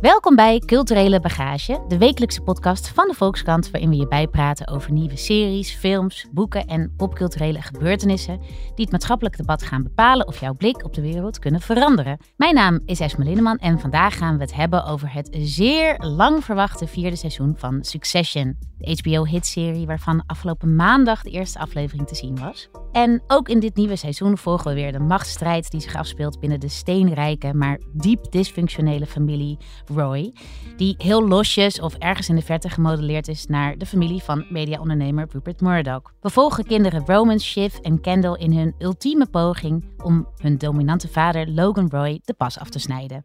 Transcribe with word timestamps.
Welkom 0.00 0.36
bij 0.36 0.58
Culturele 0.58 1.20
Bagage, 1.20 1.84
de 1.88 1.98
wekelijkse 1.98 2.40
podcast 2.40 2.88
van 2.88 3.08
de 3.08 3.14
Volkskrant, 3.14 3.70
waarin 3.70 3.90
we 3.90 3.96
je 3.96 4.08
bijpraten 4.08 4.68
over 4.68 4.92
nieuwe 4.92 5.16
series, 5.16 5.74
films, 5.74 6.26
boeken 6.32 6.66
en 6.66 6.94
popculturele 6.96 7.62
gebeurtenissen 7.62 8.38
die 8.38 8.84
het 8.84 8.90
maatschappelijk 8.90 9.36
debat 9.36 9.62
gaan 9.62 9.82
bepalen 9.82 10.26
of 10.26 10.40
jouw 10.40 10.54
blik 10.54 10.84
op 10.84 10.94
de 10.94 11.00
wereld 11.00 11.38
kunnen 11.38 11.60
veranderen. 11.60 12.18
Mijn 12.36 12.54
naam 12.54 12.80
is 12.84 13.00
Esme 13.00 13.24
Linneman 13.24 13.56
en 13.56 13.80
vandaag 13.80 14.16
gaan 14.16 14.36
we 14.36 14.42
het 14.42 14.54
hebben 14.54 14.84
over 14.84 15.12
het 15.12 15.36
zeer 15.40 15.96
lang 15.98 16.44
verwachte 16.44 16.86
vierde 16.86 17.16
seizoen 17.16 17.54
van 17.56 17.84
Succession, 17.84 18.56
de 18.78 18.98
HBO-hitserie 19.02 19.86
waarvan 19.86 20.22
afgelopen 20.26 20.76
maandag 20.76 21.22
de 21.22 21.30
eerste 21.30 21.58
aflevering 21.58 22.08
te 22.08 22.14
zien 22.14 22.38
was. 22.38 22.68
En 22.92 23.22
ook 23.26 23.48
in 23.48 23.60
dit 23.60 23.76
nieuwe 23.76 23.96
seizoen 23.96 24.38
volgen 24.38 24.68
we 24.68 24.74
weer 24.74 24.92
de 24.92 24.98
machtsstrijd 24.98 25.70
die 25.70 25.80
zich 25.80 25.94
afspeelt 25.94 26.40
binnen 26.40 26.60
de 26.60 26.68
steenrijke, 26.68 27.54
maar 27.54 27.80
diep 27.92 28.30
dysfunctionele 28.30 29.06
familie 29.06 29.58
Roy, 29.94 30.32
die 30.76 30.94
heel 30.98 31.28
losjes 31.28 31.80
of 31.80 31.94
ergens 31.94 32.28
in 32.28 32.36
de 32.36 32.42
verte 32.42 32.68
gemodelleerd 32.68 33.28
is 33.28 33.46
naar 33.46 33.78
de 33.78 33.86
familie 33.86 34.22
van 34.22 34.46
mediaondernemer 34.48 35.28
Rupert 35.32 35.60
Murdoch. 35.60 36.12
We 36.20 36.30
volgen 36.30 36.64
kinderen 36.64 37.06
Roman, 37.06 37.40
Shiv 37.40 37.74
en 37.74 38.00
Kendall 38.00 38.36
in 38.38 38.52
hun 38.52 38.74
ultieme 38.78 39.26
poging 39.26 39.84
om 40.02 40.28
hun 40.36 40.58
dominante 40.58 41.08
vader 41.08 41.50
Logan 41.50 41.88
Roy 41.90 42.20
de 42.24 42.34
pas 42.34 42.58
af 42.58 42.68
te 42.68 42.78
snijden. 42.78 43.22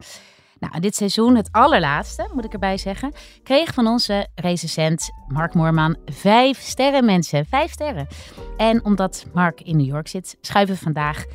Nou, 0.59 0.79
dit 0.79 0.95
seizoen, 0.95 1.35
het 1.35 1.51
allerlaatste, 1.51 2.29
moet 2.33 2.45
ik 2.45 2.53
erbij 2.53 2.77
zeggen, 2.77 3.11
kreeg 3.43 3.73
van 3.73 3.87
onze 3.87 4.27
recensent 4.35 5.11
Mark 5.27 5.53
Moorman 5.53 5.97
vijf 6.05 6.59
sterren, 6.59 7.05
mensen. 7.05 7.45
Vijf 7.45 7.71
sterren. 7.71 8.07
En 8.57 8.85
omdat 8.85 9.25
Mark 9.33 9.61
in 9.61 9.77
New 9.77 9.85
York 9.85 10.07
zit, 10.07 10.37
schuiven 10.41 10.75
we 10.75 10.81
vandaag 10.81 11.25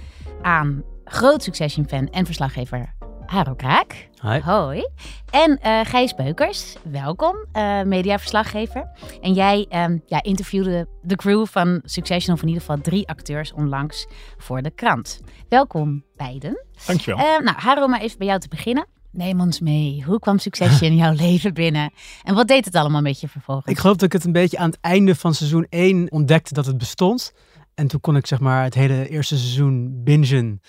aan 0.42 0.82
groot 1.04 1.42
Succession-fan 1.42 2.08
en 2.08 2.26
verslaggever 2.26 2.94
Haro 3.28 3.54
Kraak. 3.54 4.08
Hi. 4.22 4.40
Hoi. 4.40 4.88
En 5.30 5.58
uh, 5.64 5.80
Gijs 5.84 6.14
Beukers, 6.14 6.76
welkom, 6.90 7.46
uh, 7.52 7.82
mediaverslaggever. 7.82 8.90
En 9.20 9.32
jij 9.32 9.66
um, 9.70 10.02
ja, 10.06 10.22
interviewde 10.22 10.88
de 11.02 11.16
crew 11.16 11.46
van 11.46 11.80
Succession, 11.84 12.34
of 12.34 12.42
in 12.42 12.48
ieder 12.48 12.62
geval 12.62 12.80
drie 12.80 13.08
acteurs 13.08 13.52
onlangs 13.52 14.06
voor 14.38 14.62
de 14.62 14.70
krant. 14.70 15.20
Welkom 15.48 16.04
beiden. 16.16 16.64
Dankjewel. 16.86 17.24
Uh, 17.24 17.44
nou, 17.44 17.56
Haro, 17.58 17.86
maar 17.86 18.00
even 18.00 18.18
bij 18.18 18.26
jou 18.26 18.40
te 18.40 18.48
beginnen. 18.48 18.86
Neem 19.10 19.40
ons 19.40 19.60
mee. 19.60 20.02
Hoe 20.06 20.18
kwam 20.18 20.38
Succession 20.38 20.90
in 20.90 20.96
jouw 20.96 21.14
leven 21.26 21.54
binnen? 21.54 21.92
En 22.22 22.34
wat 22.34 22.48
deed 22.48 22.64
het 22.64 22.74
allemaal 22.74 23.02
met 23.02 23.20
je 23.20 23.28
vervolgens? 23.28 23.66
Ik 23.66 23.78
geloof 23.78 23.96
dat 23.96 24.06
ik 24.06 24.12
het 24.12 24.24
een 24.24 24.32
beetje 24.32 24.58
aan 24.58 24.70
het 24.70 24.78
einde 24.80 25.14
van 25.14 25.34
seizoen 25.34 25.66
1 25.68 26.12
ontdekte 26.12 26.54
dat 26.54 26.66
het 26.66 26.78
bestond. 26.78 27.32
En 27.74 27.86
toen 27.86 28.00
kon 28.00 28.16
ik 28.16 28.26
zeg 28.26 28.40
maar 28.40 28.64
het 28.64 28.74
hele 28.74 29.08
eerste 29.08 29.38
seizoen 29.38 30.00
bingen, 30.04 30.60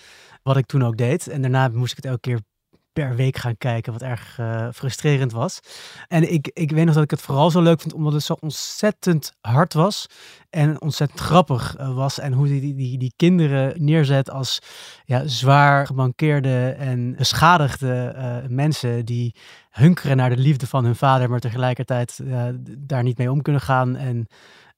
wat 0.42 0.56
ik 0.56 0.66
toen 0.66 0.84
ook 0.84 0.96
deed. 0.96 1.28
En 1.28 1.42
daarna 1.42 1.68
moest 1.68 1.90
ik 1.90 1.96
het 1.96 2.06
elke 2.06 2.20
keer 2.20 2.40
per 2.92 3.16
week 3.16 3.36
gaan 3.36 3.56
kijken, 3.58 3.92
wat 3.92 4.02
erg 4.02 4.38
uh, 4.40 4.68
frustrerend 4.74 5.32
was. 5.32 5.60
En 6.08 6.32
ik, 6.32 6.50
ik 6.52 6.70
weet 6.70 6.84
nog 6.84 6.94
dat 6.94 7.02
ik 7.02 7.10
het 7.10 7.22
vooral 7.22 7.50
zo 7.50 7.60
leuk 7.60 7.80
vond, 7.80 7.94
omdat 7.94 8.12
het 8.12 8.22
zo 8.22 8.36
ontzettend 8.40 9.32
hard 9.40 9.72
was 9.72 10.06
en 10.50 10.80
ontzettend 10.80 11.20
grappig 11.20 11.78
uh, 11.78 11.94
was. 11.94 12.18
En 12.18 12.32
hoe 12.32 12.46
die, 12.46 12.74
die, 12.74 12.98
die 12.98 13.12
kinderen 13.16 13.84
neerzet 13.84 14.30
als 14.30 14.58
ja, 15.04 15.26
zwaar 15.26 15.86
gemankeerde 15.86 16.68
en 16.78 17.14
beschadigde 17.16 18.14
uh, 18.16 18.36
mensen 18.48 19.04
die 19.04 19.34
hunkeren 19.70 20.16
naar 20.16 20.30
de 20.30 20.42
liefde 20.42 20.66
van 20.66 20.84
hun 20.84 20.96
vader, 20.96 21.30
maar 21.30 21.40
tegelijkertijd 21.40 22.20
daar 22.78 23.02
niet 23.02 23.18
mee 23.18 23.30
om 23.30 23.42
kunnen 23.42 23.62
gaan 23.62 23.96
en 23.96 24.26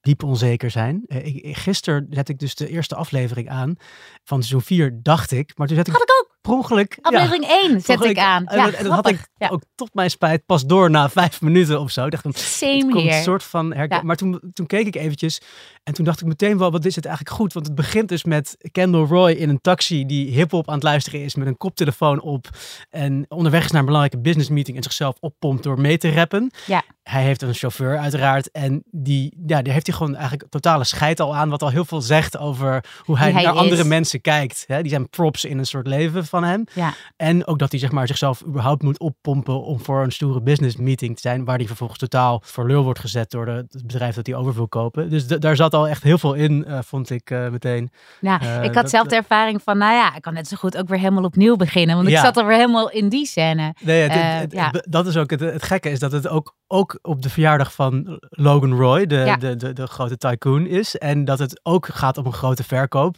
diep 0.03 0.23
onzeker 0.23 0.71
zijn. 0.71 1.03
Uh, 1.07 1.25
ik, 1.25 1.57
gisteren 1.57 2.07
zet 2.09 2.29
ik 2.29 2.39
dus 2.39 2.55
de 2.55 2.67
eerste 2.67 2.95
aflevering 2.95 3.49
aan 3.49 3.75
van 4.23 4.43
seizoen 4.43 4.61
4, 4.61 4.99
dacht 5.01 5.31
ik. 5.31 5.57
Maar 5.57 5.67
toen 5.67 5.75
zet 5.75 5.87
ik... 5.87 5.93
Had 5.93 6.01
ik 6.01 6.11
ook. 6.21 6.32
Per 6.43 6.53
ongeluk. 6.53 6.97
Aflevering 7.01 7.45
ja, 7.47 7.61
1 7.61 7.81
zet 7.81 8.03
ik 8.03 8.17
aan. 8.17 8.45
En, 8.45 8.57
Ja, 8.57 8.65
dat- 8.65 8.73
en 8.73 8.83
dat 8.83 8.93
had 8.93 9.09
ik 9.09 9.27
ja. 9.37 9.47
ook 9.49 9.61
tot 9.75 9.93
mijn 9.93 10.09
spijt 10.09 10.45
pas 10.45 10.65
door 10.65 10.89
na 10.89 11.09
vijf 11.09 11.41
minuten 11.41 11.79
of 11.79 11.91
zo. 11.91 12.05
Ik 12.05 12.11
dacht, 12.11 12.39
Same 12.39 12.71
het 12.75 12.91
komt 12.91 13.05
een 13.05 13.21
soort 13.23 13.43
van 13.43 13.73
herken-. 13.73 14.05
Maar 14.05 14.15
toen, 14.15 14.41
toen 14.53 14.65
keek 14.65 14.85
ik 14.87 14.95
eventjes 14.95 15.41
en 15.83 15.93
toen 15.93 16.05
dacht 16.05 16.21
ik 16.21 16.27
meteen 16.27 16.57
wel, 16.57 16.71
wat 16.71 16.85
is 16.85 16.95
het 16.95 17.05
eigenlijk 17.05 17.35
goed? 17.35 17.53
Want 17.53 17.65
het 17.65 17.75
begint 17.75 18.09
dus 18.09 18.23
met 18.23 18.55
Kendall 18.71 19.05
Roy 19.05 19.31
in 19.31 19.49
een 19.49 19.61
taxi 19.61 20.05
die 20.05 20.31
hip-hop 20.31 20.67
aan 20.67 20.73
het 20.73 20.83
luisteren 20.83 21.23
is 21.23 21.35
met 21.35 21.47
een 21.47 21.57
koptelefoon 21.57 22.21
op 22.21 22.49
en 22.89 23.25
onderweg 23.27 23.63
is 23.65 23.71
naar 23.71 23.79
een 23.79 23.85
belangrijke 23.85 24.19
business 24.21 24.49
meeting 24.49 24.77
en 24.77 24.83
zichzelf 24.83 25.15
oppompt 25.19 25.63
door 25.63 25.79
mee 25.81 25.97
te 25.97 26.11
rappen. 26.13 26.51
Ja. 26.65 26.81
Hij 27.03 27.23
heeft 27.23 27.41
een 27.41 27.53
chauffeur 27.53 27.97
uiteraard 27.97 28.51
en 28.51 28.83
die, 28.91 29.37
ja, 29.47 29.61
die 29.61 29.73
heeft 29.73 29.87
hij 29.87 29.95
gewoon 29.95 30.15
eigenlijk 30.15 30.49
totale 30.49 30.83
scheid 30.83 31.19
al 31.19 31.35
aan, 31.35 31.49
wat 31.49 31.61
al 31.61 31.69
heel 31.69 31.85
veel 31.85 32.01
zegt 32.01 32.37
over 32.37 32.83
hoe 32.99 33.17
hij, 33.17 33.31
naar 33.31 33.47
andere 33.49 33.83
mensen 33.83 34.21
kijkt. 34.21 34.63
Hè? 34.67 34.81
Die 34.81 34.91
zijn 34.91 35.09
props 35.09 35.45
in 35.45 35.57
een 35.57 35.65
soort 35.65 35.87
leven 35.87 36.25
van 36.33 36.43
hem. 36.43 36.63
Ja. 36.73 36.93
En 37.15 37.47
ook 37.47 37.59
dat 37.59 37.71
hij 37.71 37.79
zeg 37.79 37.91
maar, 37.91 38.07
zichzelf 38.07 38.43
überhaupt 38.45 38.83
moet 38.83 38.99
oppompen 38.99 39.63
om 39.63 39.79
voor 39.79 40.03
een 40.03 40.11
stoere 40.11 40.41
business 40.41 40.75
meeting 40.75 41.15
te 41.15 41.21
zijn, 41.21 41.45
waar 41.45 41.57
hij 41.57 41.67
vervolgens 41.67 41.99
totaal 41.99 42.41
voor 42.45 42.67
lul 42.67 42.83
wordt 42.83 42.99
gezet 42.99 43.31
door 43.31 43.45
de, 43.45 43.51
het 43.51 43.81
bedrijf 43.87 44.15
dat 44.15 44.25
hij 44.27 44.35
over 44.35 44.53
wil 44.53 44.67
kopen. 44.67 45.09
Dus 45.09 45.27
daar 45.27 45.55
zat 45.55 45.73
al 45.73 45.87
echt 45.87 46.03
heel 46.03 46.17
veel 46.17 46.33
in, 46.33 46.65
eh, 46.65 46.79
vond 46.85 47.09
ik 47.09 47.29
eh, 47.29 47.49
meteen. 47.49 47.91
Ja, 48.21 48.41
Eh, 48.41 48.55
ik 48.57 48.63
had 48.63 48.73
dat- 48.73 48.89
zelf 48.89 49.07
de 49.07 49.15
ervaring 49.15 49.61
van, 49.63 49.77
nou 49.77 49.93
ja, 49.93 50.15
ik 50.15 50.21
kan 50.21 50.33
net 50.33 50.47
zo 50.47 50.57
goed 50.57 50.77
ook 50.77 50.87
weer 50.87 50.99
helemaal 50.99 51.23
opnieuw 51.23 51.55
beginnen. 51.55 51.95
Want 51.95 52.07
ik 52.07 52.17
zat 52.17 52.37
er 52.37 52.45
weer 52.45 52.55
helemaal 52.55 52.89
in 52.89 53.09
die 53.09 53.25
scène. 53.25 53.73
Nee, 53.79 54.01
het, 54.01 54.13
het- 54.41 54.51
ja. 54.51 54.69
het- 54.71 54.87
dat 54.89 55.07
is 55.07 55.17
ook 55.17 55.29
het, 55.29 55.39
het 55.39 55.63
gekke, 55.63 55.89
is 55.89 55.99
dat 55.99 56.11
het 56.11 56.27
ook, 56.27 56.55
ook 56.67 56.99
op 57.01 57.21
de 57.21 57.29
verjaardag 57.29 57.73
van 57.73 58.17
Logan 58.29 58.73
Roy, 58.77 59.05
de, 59.05 59.15
Ja. 59.15 59.35
de, 59.37 59.55
de, 59.55 59.73
de 59.73 59.87
grote 59.87 60.17
tycoon, 60.17 60.65
is. 60.67 60.97
En 60.97 61.25
dat 61.25 61.39
het 61.39 61.59
ook 61.63 61.87
gaat 61.87 62.17
om 62.17 62.25
een 62.25 62.33
grote 62.33 62.63
verkoop. 62.63 63.15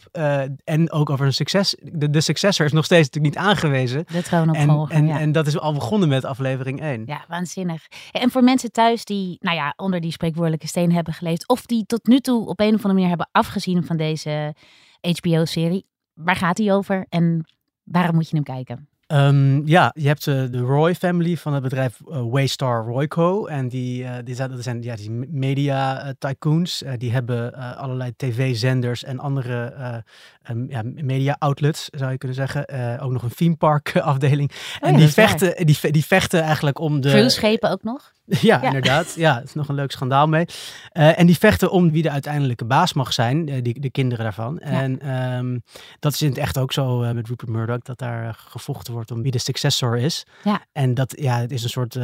en 0.64 0.90
ook 0.92 1.10
over 1.10 1.26
een 1.26 1.32
succes. 1.32 1.76
De, 1.82 2.10
de 2.10 2.20
successor 2.20 2.66
is 2.66 2.72
nog 2.72 2.84
steeds 2.84 3.05
natuurlijk 3.12 3.34
niet 3.34 3.44
aangewezen. 3.44 4.04
De 4.06 4.16
En, 4.16 4.24
troonopvolger, 4.24 4.94
en, 4.94 5.06
ja. 5.06 5.18
en 5.18 5.32
dat 5.32 5.46
is 5.46 5.58
al 5.58 5.72
begonnen 5.72 6.08
met 6.08 6.24
aflevering 6.24 6.80
1. 6.80 7.02
Ja, 7.06 7.24
waanzinnig. 7.28 7.86
En 8.10 8.30
voor 8.30 8.44
mensen 8.44 8.72
thuis 8.72 9.04
die, 9.04 9.36
nou 9.40 9.56
ja, 9.56 9.72
onder 9.76 10.00
die 10.00 10.12
spreekwoordelijke 10.12 10.66
steen 10.66 10.92
hebben 10.92 11.14
geleefd, 11.14 11.48
of 11.48 11.66
die 11.66 11.86
tot 11.86 12.06
nu 12.06 12.20
toe 12.20 12.46
op 12.46 12.60
een 12.60 12.66
of 12.66 12.72
andere 12.74 12.92
manier 12.92 13.08
hebben 13.08 13.28
afgezien 13.32 13.84
van 13.84 13.96
deze 13.96 14.54
HBO-serie, 15.00 15.86
waar 16.14 16.36
gaat 16.36 16.56
die 16.56 16.72
over 16.72 17.06
en 17.08 17.44
waarom 17.84 18.14
moet 18.14 18.28
je 18.28 18.34
hem 18.34 18.44
kijken? 18.44 18.88
Ehm, 19.06 19.66
ja, 19.66 19.92
je 19.94 20.06
hebt 20.06 20.26
eh, 20.26 20.44
de 20.50 20.58
Roy 20.58 20.94
family 20.94 21.36
van 21.36 21.52
het 21.52 21.62
bedrijf 21.62 22.00
eh, 22.00 22.22
Waystar 22.30 22.84
Royco. 22.84 23.46
En 23.46 23.68
die, 23.68 24.04
eh, 24.04 24.24
die, 24.24 24.34
zijn, 24.34 24.50
dat 24.50 24.62
zijn 24.62 24.82
ja, 24.82 24.96
die 24.96 25.10
media 25.10 26.12
tycoons. 26.18 26.84
Die 26.96 27.12
hebben 27.12 27.54
allerlei 27.76 28.12
tv-zenders 28.16 29.04
en 29.04 29.18
andere 29.18 30.04
eh, 30.46 30.56
ehm, 30.56 30.70
ja, 30.70 30.82
media 31.04 31.36
outlets, 31.38 31.88
zou 31.90 32.10
je 32.10 32.18
kunnen 32.18 32.36
zeggen. 32.36 32.64
Eh, 32.66 33.04
ook 33.04 33.12
nog 33.12 33.22
een 33.22 33.34
theme 33.34 33.56
park 33.56 33.96
afdeling. 34.12 34.52
ja, 34.52 34.80
en 34.80 34.92
die 34.94 35.02
waar. 35.04 35.12
vechten, 35.12 35.66
die, 35.66 35.90
die 35.92 36.04
vechten 36.04 36.42
eigenlijk 36.42 36.78
om 36.78 37.00
de... 37.00 37.08
Cruiseschepen 37.08 37.70
ook 37.70 37.82
nog? 37.82 38.14
Ja, 38.26 38.38
Ja. 38.40 38.62
inderdaad. 38.62 39.14
Ja, 39.14 39.36
er 39.36 39.42
is 39.44 39.54
nog 39.54 39.68
een 39.68 39.74
leuk 39.74 39.90
schandaal 39.92 40.26
mee. 40.26 40.46
Eh, 40.92 41.18
en 41.18 41.26
die 41.26 41.38
vechten 41.38 41.70
om 41.70 41.90
wie 41.90 42.02
de 42.02 42.10
uiteindelijke 42.10 42.64
baas 42.64 42.92
mag 42.92 43.12
zijn, 43.12 43.48
eh, 43.48 43.62
die, 43.62 43.80
de 43.80 43.90
kinderen 43.90 44.24
daarvan. 44.24 44.58
En 44.58 45.00
ehm, 45.00 45.58
dat 45.98 46.12
is 46.12 46.22
in 46.22 46.28
het 46.28 46.38
echt 46.38 46.58
ook 46.58 46.72
zo 46.72 47.14
met 47.14 47.28
Rupert 47.28 47.50
Murdoch, 47.50 47.78
dat 47.78 47.98
daar 47.98 48.34
gevochten 48.34 48.92
wordt 48.92 49.10
om 49.10 49.22
wie 49.22 49.30
de 49.30 49.38
successor 49.38 49.98
is. 49.98 50.26
Ja. 50.44 50.60
En 50.72 50.94
dat 50.94 51.14
ja, 51.20 51.38
het 51.40 51.50
is 51.52 51.62
een 51.62 51.68
soort 51.68 51.98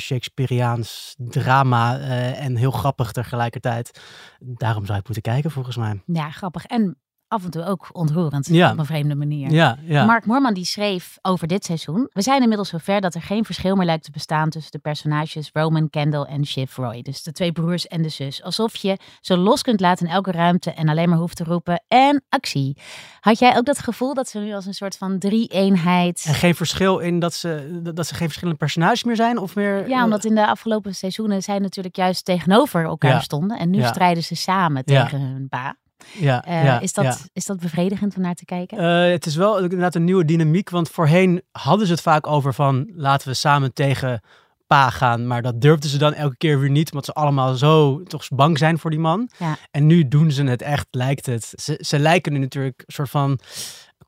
Shakespeareaans 0.00 1.14
drama 1.18 1.98
en 2.32 2.56
heel 2.56 2.70
grappig 2.70 3.12
tegelijkertijd. 3.12 4.00
Daarom 4.38 4.82
zou 4.82 4.92
je 4.92 4.98
het 4.98 5.04
moeten 5.08 5.32
kijken, 5.32 5.50
volgens 5.50 5.76
mij. 5.76 6.02
Ja, 6.06 6.30
grappig. 6.30 6.64
En 6.64 6.96
af 7.28 7.44
en 7.44 7.50
toe 7.50 7.64
ook 7.64 7.88
ontroerend 7.92 8.46
Ja. 8.46 8.70
op 8.72 8.78
een 8.78 8.86
vreemde 8.86 9.14
manier. 9.14 9.50
Ja, 9.50 9.78
ja. 9.82 10.04
Mark 10.04 10.26
Moorman 10.26 10.54
die 10.54 10.64
schreef 10.64 11.18
over 11.22 11.46
dit 11.46 11.64
seizoen. 11.64 12.08
We 12.12 12.22
zijn 12.22 12.40
inmiddels 12.42 12.68
zover 12.68 13.00
dat 13.00 13.14
er 13.14 13.22
geen 13.22 13.44
verschil 13.44 13.76
meer 13.76 13.86
lijkt 13.86 14.04
te 14.04 14.10
bestaan 14.10 14.50
tussen 14.50 14.72
de 14.72 14.78
personages 14.78 15.50
Roman, 15.52 15.90
Kendall 15.90 16.22
en 16.24 16.46
Shiv 16.46 16.76
Roy. 16.76 17.02
Dus 17.02 17.22
de 17.22 17.32
twee 17.32 17.52
broers 17.52 17.86
en 17.86 18.02
de 18.02 18.08
zus. 18.08 18.42
Alsof 18.42 18.76
je 18.76 18.98
ze 19.20 19.36
los 19.36 19.62
kunt 19.62 19.80
laten 19.80 20.06
in 20.06 20.12
elke 20.12 20.30
ruimte 20.32 20.70
en 20.72 20.88
alleen 20.88 21.08
maar 21.08 21.18
hoeft 21.18 21.36
te 21.36 21.44
roepen 21.44 21.82
en 21.88 22.22
actie. 22.28 22.76
Had 23.20 23.38
jij 23.38 23.56
ook 23.56 23.64
dat 23.64 23.78
gevoel 23.78 24.14
dat 24.14 24.28
ze 24.28 24.38
nu 24.38 24.52
als 24.54 24.66
een 24.66 24.74
soort 24.74 24.96
van 24.96 25.18
drie-eenheid... 25.18 26.24
En 26.26 26.34
geen 26.34 26.54
verschil 26.54 26.98
in 26.98 27.18
dat 27.18 27.34
ze, 27.34 27.80
dat 27.94 28.06
ze 28.06 28.14
geen 28.14 28.26
verschillende 28.26 28.58
personages 28.58 29.04
meer 29.04 29.16
zijn? 29.16 29.38
Of 29.38 29.54
meer, 29.54 29.88
Ja, 29.88 30.04
omdat 30.04 30.24
in 30.24 30.34
de 30.34 30.46
afgelopen 30.46 30.94
seizoenen 30.94 31.42
zij 31.42 31.58
natuurlijk 31.58 31.96
juist 31.96 32.24
tegenover 32.24 32.84
elkaar 32.84 33.22
stonden. 33.22 33.58
En 33.58 33.70
nu 33.70 33.82
strijden 33.82 34.22
ze 34.22 34.34
samen 34.34 34.84
tegen 34.84 35.20
hun 35.20 35.46
ba. 35.48 35.76
Ja, 36.12 36.44
Eh, 36.44 36.64
ja, 36.64 36.80
is, 36.80 36.92
dat, 36.92 37.04
ja. 37.04 37.16
is 37.32 37.46
dat 37.46 37.60
bevredigend 37.60 38.16
om 38.16 38.22
naar 38.22 38.34
te 38.34 38.44
kijken? 38.44 38.78
Eh, 38.78 39.10
het 39.10 39.26
is 39.26 39.36
wel 39.36 39.58
inderdaad 39.58 39.94
een 39.94 40.04
nieuwe 40.04 40.24
dynamiek, 40.24 40.70
want 40.70 40.88
voorheen 40.88 41.42
hadden 41.52 41.86
ze 41.86 41.92
het 41.92 42.02
vaak 42.02 42.26
over 42.26 42.54
van 42.54 42.90
laten 42.94 43.28
we 43.28 43.34
samen 43.34 43.72
tegen 43.72 44.20
pa 44.66 44.90
gaan, 44.90 45.26
maar 45.26 45.42
dat 45.42 45.60
durfden 45.60 45.90
ze 45.90 45.98
dan 45.98 46.14
elke 46.14 46.36
keer 46.36 46.60
weer 46.60 46.70
niet, 46.70 46.90
omdat 46.90 47.04
ze 47.04 47.12
allemaal 47.12 47.54
zo 47.54 48.02
toch 48.02 48.28
bang 48.28 48.58
zijn 48.58 48.78
voor 48.78 48.90
die 48.90 48.98
man. 49.00 49.30
Ja. 49.38 49.56
En 49.70 49.86
nu 49.86 50.08
doen 50.08 50.30
ze 50.30 50.44
het 50.44 50.62
echt, 50.62 50.86
lijkt 50.90 51.26
het. 51.26 51.52
Ze, 51.56 51.78
ze 51.80 51.98
lijken 51.98 52.32
nu 52.32 52.38
natuurlijk 52.38 52.78
een 52.86 52.92
soort 52.94 53.10
van 53.10 53.38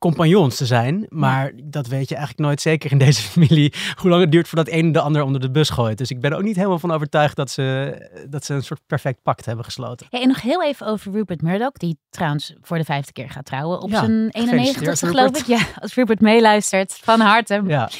compagnons 0.00 0.56
te 0.56 0.66
zijn. 0.66 1.06
Maar 1.08 1.52
dat 1.64 1.86
weet 1.86 2.08
je 2.08 2.14
eigenlijk 2.14 2.46
nooit 2.46 2.60
zeker 2.60 2.92
in 2.92 2.98
deze 2.98 3.22
familie. 3.30 3.74
Hoe 3.94 4.10
lang 4.10 4.22
het 4.22 4.32
duurt 4.32 4.48
voordat 4.48 4.68
een 4.74 4.92
de 4.92 5.00
ander 5.00 5.22
onder 5.22 5.40
de 5.40 5.50
bus 5.50 5.70
gooit. 5.70 5.98
Dus 5.98 6.10
ik 6.10 6.20
ben 6.20 6.30
er 6.30 6.36
ook 6.36 6.42
niet 6.42 6.56
helemaal 6.56 6.78
van 6.78 6.90
overtuigd 6.90 7.36
dat 7.36 7.50
ze, 7.50 8.26
dat 8.28 8.44
ze 8.44 8.54
een 8.54 8.62
soort 8.62 8.80
perfect 8.86 9.22
pact 9.22 9.44
hebben 9.44 9.64
gesloten. 9.64 10.06
Ja, 10.10 10.20
en 10.20 10.28
nog 10.28 10.40
heel 10.42 10.62
even 10.64 10.86
over 10.86 11.12
Rupert 11.12 11.42
Murdoch, 11.42 11.72
die 11.72 11.98
trouwens 12.10 12.54
voor 12.60 12.78
de 12.78 12.84
vijfde 12.84 13.12
keer 13.12 13.30
gaat 13.30 13.44
trouwen 13.44 13.80
op 13.80 13.90
Ja, 13.90 13.98
zijn 13.98 14.26
91ste 14.26 14.38
gefeliciteerd, 14.38 14.98
geloof 14.98 15.36
ik. 15.38 15.46
Ja, 15.46 15.60
als 15.80 15.94
Rupert 15.94 16.20
meeluistert, 16.20 16.98
van 17.02 17.20
harte. 17.20 17.62
Ja, 17.66 17.90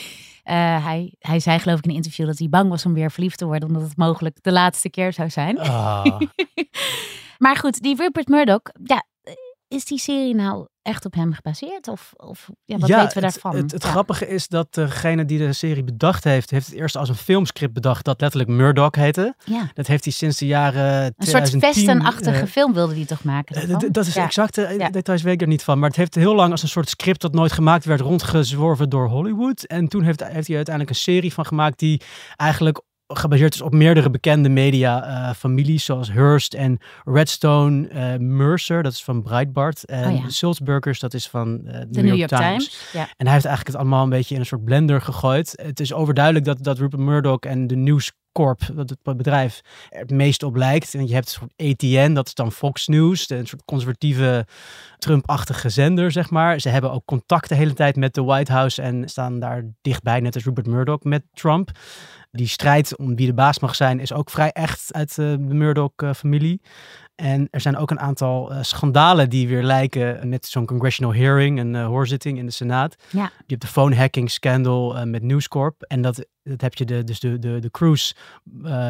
Eh, 0.43 0.85
hij, 0.85 1.15
hij 1.19 1.41
zei 1.41 1.59
geloof 1.59 1.79
ik 1.79 1.85
in 1.85 1.91
een 1.91 1.97
interview 1.97 2.27
dat 2.27 2.39
hij 2.39 2.49
bang 2.49 2.69
was 2.69 2.87
om 2.87 2.95
weer 2.95 3.11
verliefd 3.11 3.39
te 3.39 3.45
worden, 3.47 3.69
omdat 3.69 3.83
het 3.83 3.97
mogelijk 3.97 4.37
de 4.43 4.53
laatste 4.53 4.91
keer 4.91 5.13
zou 5.13 5.31
zijn. 5.31 5.59
Ah. 5.59 6.21
Maar 7.39 7.57
goed, 7.57 7.81
die 7.81 7.97
Rupert 7.97 8.29
Murdoch, 8.29 8.63
ja, 8.85 9.05
is 9.69 9.85
die 9.85 9.99
serie 9.99 10.35
nou 10.35 10.67
echt 10.91 11.05
op 11.05 11.15
hem 11.15 11.33
gebaseerd? 11.33 11.89
Of, 11.89 12.13
of 12.17 12.49
ja, 12.65 12.79
wat 12.79 12.89
Ja, 12.89 13.03
weten 13.03 13.21
we 13.21 13.25
het- 13.27 13.33
daarvan? 13.43 13.61
Het, 13.63 13.73
het 13.73 13.83
Ja. 13.83 13.89
grappige 13.91 14.29
is 14.29 14.49
dat 14.49 14.75
degene 14.75 15.25
die 15.25 15.39
de 15.39 15.53
serie 15.53 15.85
bedacht 15.85 16.25
heeft, 16.25 16.51
heeft 16.51 16.67
het 16.67 16.75
eerst 16.77 16.97
als 16.97 17.09
een 17.09 17.15
filmscript 17.15 17.73
bedacht 17.73 18.05
dat 18.05 18.21
letterlijk 18.21 18.51
Murdoch 18.51 18.95
heette. 18.95 19.35
Ja, 19.45 19.71
Dat 19.75 19.87
heeft 19.87 20.05
hij 20.05 20.13
sinds 20.13 20.39
de 20.39 20.47
jaren 20.47 20.83
een 20.83 21.13
soort 21.27 21.45
2010, 21.45 21.73
Vesten-achtige 21.75 22.41
eh, 22.41 22.47
film 22.47 22.73
wilde 22.73 22.95
hij 22.95 23.05
toch 23.05 23.25
maken? 23.25 23.57
Eh, 23.57 23.69
daarvan? 23.69 23.91
d- 23.91 23.95
Dat 23.95 24.07
is 24.07 24.17
exacte 24.17 24.63
eh, 24.65 24.79
Ja. 24.79 24.91
details 24.91 25.23
weet 25.23 25.35
ik 25.35 25.41
er 25.41 25.47
niet 25.47 25.63
van. 25.63 25.79
Maar 25.79 25.89
het 25.89 25.99
heeft 25.99 26.15
heel 26.15 26.35
lang 26.35 26.51
als 26.51 26.63
een 26.63 26.69
soort 26.69 26.89
script 26.89 27.21
dat 27.21 27.33
nooit 27.33 27.53
gemaakt 27.53 27.85
werd 27.85 28.01
rondgezworven 28.01 28.89
door 28.89 29.09
Hollywood. 29.09 29.63
En 29.63 29.89
toen 29.89 30.03
heeft, 30.03 30.25
heeft 30.25 30.47
hij 30.47 30.57
uiteindelijk 30.57 30.97
een 30.97 31.03
serie 31.03 31.33
van 31.33 31.47
gemaakt 31.47 31.79
die 31.79 32.01
eigenlijk 32.37 32.83
gebaseerd 33.13 33.55
is 33.55 33.61
op 33.61 33.73
meerdere 33.73 34.11
bekende 34.11 34.49
media-families 34.49 35.85
zoals 35.85 36.13
Hearst 36.13 36.55
en 36.55 36.79
Redstone, 37.05 37.89
eh, 37.89 38.17
Mercer, 38.19 38.83
dat 38.83 38.93
is 38.93 39.05
van 39.05 39.23
Breitbart. 39.23 39.85
En 39.85 40.13
Oh 40.13 40.23
ja. 40.23 40.29
Sulzbergers, 40.29 41.01
dat 41.01 41.15
is 41.15 41.29
van 41.29 41.67
eh, 41.67 41.81
De 41.89 42.03
New 42.03 42.17
York 42.17 42.29
Times. 42.29 42.91
Ja. 42.93 43.01
en 43.01 43.25
hij 43.25 43.33
heeft 43.33 43.45
eigenlijk 43.45 43.67
het 43.67 43.77
allemaal 43.77 44.03
een 44.03 44.11
beetje 44.11 44.35
in 44.35 44.41
een 44.41 44.47
soort 44.47 44.65
blender 44.65 45.01
gegooid. 45.01 45.53
Het 45.63 45.81
is 45.81 45.93
overduidelijk 45.93 46.45
dat, 46.45 46.65
dat 46.65 46.79
Rupert 46.79 47.03
Murdoch 47.03 47.41
en 47.41 47.67
de 47.67 47.77
News 47.77 48.13
Corp, 48.33 48.61
dat 48.75 48.91
het 48.91 49.17
bedrijf, 49.17 49.61
er 49.89 49.99
het 49.99 50.11
meest 50.11 50.43
op 50.43 50.57
lijkt. 50.57 50.95
En 50.95 51.07
je 51.07 51.15
hebt 51.15 51.27
een 51.27 51.33
soort 51.33 51.73
ATN, 51.73 52.13
dat 52.13 52.27
is 52.27 52.35
dan 52.35 52.53
Fox 52.53 52.87
News, 52.87 53.31
een 53.31 53.47
soort 53.47 53.65
conservatieve 53.65 54.47
Trump-achtige 54.99 55.69
zender, 55.69 56.13
zeg 56.13 56.31
maar. 56.31 56.61
Ze 56.61 56.69
hebben 56.69 56.93
ook 56.93 57.05
contact 57.05 57.49
de 57.49 57.55
hele 57.55 57.73
tijd 57.73 57.97
met 57.97 58.15
de 58.15 58.23
White 58.23 58.53
House 58.53 58.83
en 58.83 59.09
staan 59.09 59.41
daar 59.41 59.65
dichtbij, 59.83 60.21
net 60.21 60.35
als 60.35 60.45
Rupert 60.45 60.67
Murdoch 60.67 61.03
met 61.03 61.23
Trump. 61.33 61.71
Die 62.33 62.49
strijd 62.49 62.97
om 62.97 63.17
wie 63.17 63.27
de 63.27 63.35
baas 63.35 63.59
mag 63.59 63.75
zijn 63.75 64.01
is 64.01 64.13
ook 64.13 64.31
vrij 64.31 64.51
echt 64.51 64.93
uit 64.93 65.11
eh, 65.11 65.17
de 65.17 65.55
Murdoch-familie. 65.55 66.61
En 67.15 67.49
er 67.51 67.61
zijn 67.61 67.77
ook 67.77 67.91
een 67.91 68.01
aantal 68.01 68.53
eh, 68.53 68.63
schandalen 68.63 69.31
die 69.31 69.49
weer 69.49 69.63
lijken 69.63 70.29
met 70.29 70.47
zo'n 70.47 70.67
congressional 70.67 71.15
hearing, 71.15 71.59
een 71.59 71.75
eh, 71.75 71.87
hoorzitting 71.87 72.39
in 72.39 72.47
de 72.47 72.53
Senaat. 72.53 72.95
Ja. 73.11 73.23
Je 73.23 73.45
hebt 73.47 73.63
de 73.63 73.69
phone 73.69 73.97
hacking 73.97 74.31
scandal 74.31 75.07
met 75.07 75.23
News 75.23 75.49
Corp. 75.49 75.83
En 75.83 76.03
dat, 76.03 76.27
dat 76.43 76.61
heb 76.61 76.75
je 76.75 76.85
de, 76.85 77.05
dus 77.05 77.21
de, 77.21 77.39
de, 77.39 77.59
de 77.59 77.71
cruise 77.71 78.15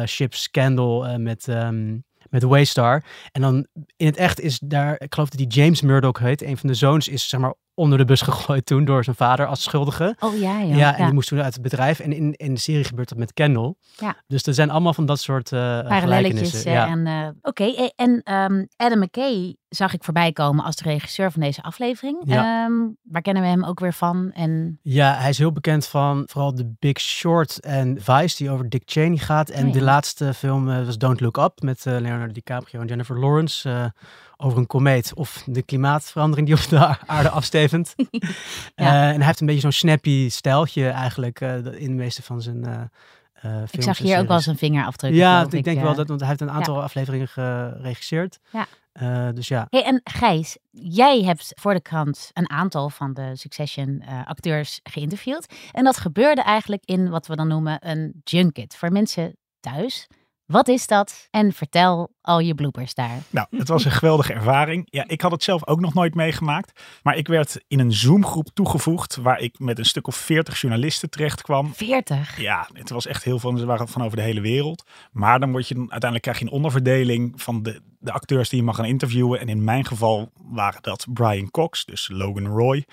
ship 0.05 0.33
scandal 0.33 1.19
met, 1.19 1.47
ehm 1.47 1.97
met 2.29 2.43
Waystar. 2.43 3.03
En 3.31 3.41
dan 3.41 3.67
in 3.97 4.05
het 4.05 4.17
echt 4.17 4.39
is 4.39 4.59
daar, 4.59 4.95
ik 4.99 5.13
geloof 5.13 5.29
dat 5.29 5.39
die 5.39 5.61
James 5.61 5.81
Murdoch 5.81 6.19
heet, 6.19 6.41
een 6.41 6.57
van 6.57 6.69
de 6.69 6.75
zoons, 6.75 7.07
is 7.07 7.29
zeg 7.29 7.39
maar 7.39 7.53
onder 7.81 7.97
de 7.97 8.05
bus 8.05 8.21
gegooid 8.21 8.65
toen 8.65 8.85
door 8.85 9.03
zijn 9.03 9.15
vader 9.15 9.45
als 9.45 9.63
schuldige. 9.63 10.15
Oh 10.19 10.39
ja, 10.39 10.59
ja. 10.59 10.75
Ja, 10.75 10.97
en 10.97 11.05
die 11.05 11.13
moest 11.13 11.27
toen 11.27 11.41
uit 11.41 11.53
het 11.53 11.61
bedrijf. 11.61 11.99
En 11.99 12.13
in, 12.13 12.33
in 12.33 12.53
de 12.53 12.59
serie 12.59 12.83
gebeurt 12.83 13.09
dat 13.09 13.17
met 13.17 13.33
Kendall. 13.33 13.73
Ja. 13.97 14.15
Dus 14.27 14.43
er 14.43 14.53
zijn 14.53 14.69
allemaal 14.69 14.93
van 14.93 15.05
dat 15.05 15.19
soort 15.19 15.51
eh 15.51 15.59
Parallelletjes. 15.87 16.63
Ja. 16.63 16.87
En, 16.87 17.07
eh, 17.07 17.27
Oké, 17.41 17.63
eh, 17.63 17.89
en 17.95 18.21
ehm, 18.23 18.65
Adam 18.75 18.99
McKay 18.99 19.55
zag 19.69 19.93
ik 19.93 20.03
voorbij 20.03 20.31
komen 20.31 20.65
als 20.65 20.75
de 20.75 20.83
regisseur 20.83 21.31
van 21.31 21.41
deze 21.41 21.61
aflevering. 21.63 22.21
Ja. 22.25 22.65
Ehm, 22.65 22.73
waar 23.01 23.21
kennen 23.21 23.43
we 23.43 23.49
hem 23.49 23.63
ook 23.63 23.79
weer 23.79 23.93
van? 23.93 24.31
En 24.33 24.79
Ja, 24.81 25.13
hij 25.15 25.29
is 25.29 25.37
heel 25.37 25.51
bekend 25.51 25.87
van 25.87 26.23
vooral 26.25 26.53
The 26.53 26.75
Big 26.79 26.99
Short 26.99 27.59
en 27.59 27.97
Vice, 28.01 28.37
die 28.37 28.51
over 28.51 28.69
Dick 28.69 28.83
Cheney 28.85 29.17
gaat. 29.17 29.49
En 29.49 29.61
Oh 29.61 29.67
ja. 29.67 29.79
de 29.79 29.83
laatste 29.85 30.33
film 30.33 30.69
eh, 30.69 30.85
was 30.85 30.97
Don't 30.97 31.19
Look 31.19 31.37
Up 31.37 31.61
met 31.61 31.85
Leonardo 31.85 32.33
DiCaprio 32.33 32.81
en 32.81 32.87
Jennifer 32.87 33.19
Lawrence. 33.19 33.91
Over 34.41 34.57
een 34.57 34.67
komeet 34.67 35.13
of 35.13 35.43
de 35.45 35.61
klimaatverandering 35.61 36.47
die 36.47 36.55
op 36.55 36.69
de 36.69 36.97
aarde 37.05 37.29
afstevend. 37.29 37.95
Ja. 38.75 38.87
Eh, 38.87 39.09
en 39.09 39.15
hij 39.15 39.25
heeft 39.25 39.39
een 39.39 39.45
beetje 39.45 39.61
zo'n 39.61 39.71
snappy 39.71 40.29
stijltje 40.29 40.89
eigenlijk 40.89 41.41
eh, 41.41 41.55
in 41.55 41.87
de 41.87 41.93
meeste 41.93 42.23
van 42.23 42.41
zijn 42.41 42.65
eh, 42.65 42.81
films 43.41 43.71
ik 43.71 43.81
zag 43.81 43.97
hier 43.97 44.19
ook 44.19 44.27
wel 44.27 44.39
zijn 44.39 44.57
vingerafdruk. 44.57 45.13
Ja, 45.13 45.47
ik 45.49 45.63
denk 45.63 45.81
wel 45.81 45.95
dat, 45.95 46.07
want 46.07 46.19
hij 46.19 46.29
heeft 46.29 46.41
een 46.41 46.51
aantal 46.51 46.81
afleveringen 46.81 47.27
geregisseerd. 47.27 48.39
Ja. 48.51 49.31
Dus 49.31 49.47
ja. 49.47 49.67
Hey, 49.69 49.83
en 49.83 50.01
Gijs, 50.03 50.57
jij 50.71 51.21
hebt 51.21 51.51
voor 51.55 51.73
de 51.73 51.81
krant 51.81 52.29
een 52.33 52.49
aantal 52.49 52.89
van 52.89 53.13
de 53.13 53.35
Succession 53.35 54.03
acteurs 54.25 54.79
geïnterviewd. 54.83 55.53
En 55.71 55.83
dat 55.83 55.97
gebeurde 55.97 56.41
eigenlijk 56.41 56.83
in 56.85 57.09
wat 57.09 57.27
we 57.27 57.35
dan 57.35 57.47
noemen 57.47 57.89
een 57.89 58.21
junket. 58.23 58.75
Voor 58.75 58.91
mensen 58.91 59.35
thuis. 59.59 60.07
Wat 60.51 60.67
is 60.67 60.87
dat? 60.87 61.27
En 61.31 61.53
vertel 61.53 62.11
al 62.21 62.39
je 62.39 62.55
bloopers 62.55 62.93
daar. 62.93 63.17
Nou, 63.29 63.47
het 63.57 63.67
was 63.67 63.85
een 63.85 63.91
geweldige 63.91 64.33
ervaring. 64.33 64.87
Ja, 64.89 65.03
ik 65.07 65.21
had 65.21 65.31
het 65.31 65.43
zelf 65.43 65.67
ook 65.67 65.79
nog 65.79 65.93
nooit 65.93 66.15
meegemaakt. 66.15 66.81
Maar 67.03 67.15
ik 67.17 67.27
werd 67.27 67.63
in 67.67 67.79
een 67.79 67.93
Zoom-groep 67.93 68.47
toegevoegd 68.53 69.15
waar 69.15 69.39
ik 69.39 69.59
met 69.59 69.79
een 69.79 69.85
stuk 69.85 70.07
of 70.07 70.15
veertig 70.15 70.61
journalisten 70.61 71.09
terecht 71.09 71.41
kwam. 71.41 71.73
40. 71.73 72.39
Ja, 72.41 72.67
het 72.73 72.89
was 72.89 73.05
echt 73.05 73.23
heel 73.23 73.39
veel. 73.39 73.57
Ze 73.57 73.65
waren 73.65 73.87
van 73.87 74.03
over 74.03 74.17
de 74.17 74.23
hele 74.23 74.41
wereld. 74.41 74.83
Maar 75.11 75.39
dan 75.39 75.51
word 75.51 75.67
je 75.67 75.75
uiteindelijk 75.75 76.21
krijg 76.21 76.39
je 76.39 76.45
een 76.45 76.51
onderverdeling 76.51 77.41
van 77.41 77.63
de, 77.63 77.81
de 77.99 78.11
acteurs 78.11 78.49
die 78.49 78.59
je 78.59 78.65
mag 78.65 78.75
gaan 78.75 78.85
interviewen. 78.85 79.39
En 79.39 79.49
in 79.49 79.63
mijn 79.63 79.85
geval 79.85 80.31
waren 80.43 80.81
dat 80.81 81.05
Brian 81.13 81.51
Cox, 81.51 81.85
dus 81.85 82.09
Logan 82.11 82.47
Roy, 82.47 82.85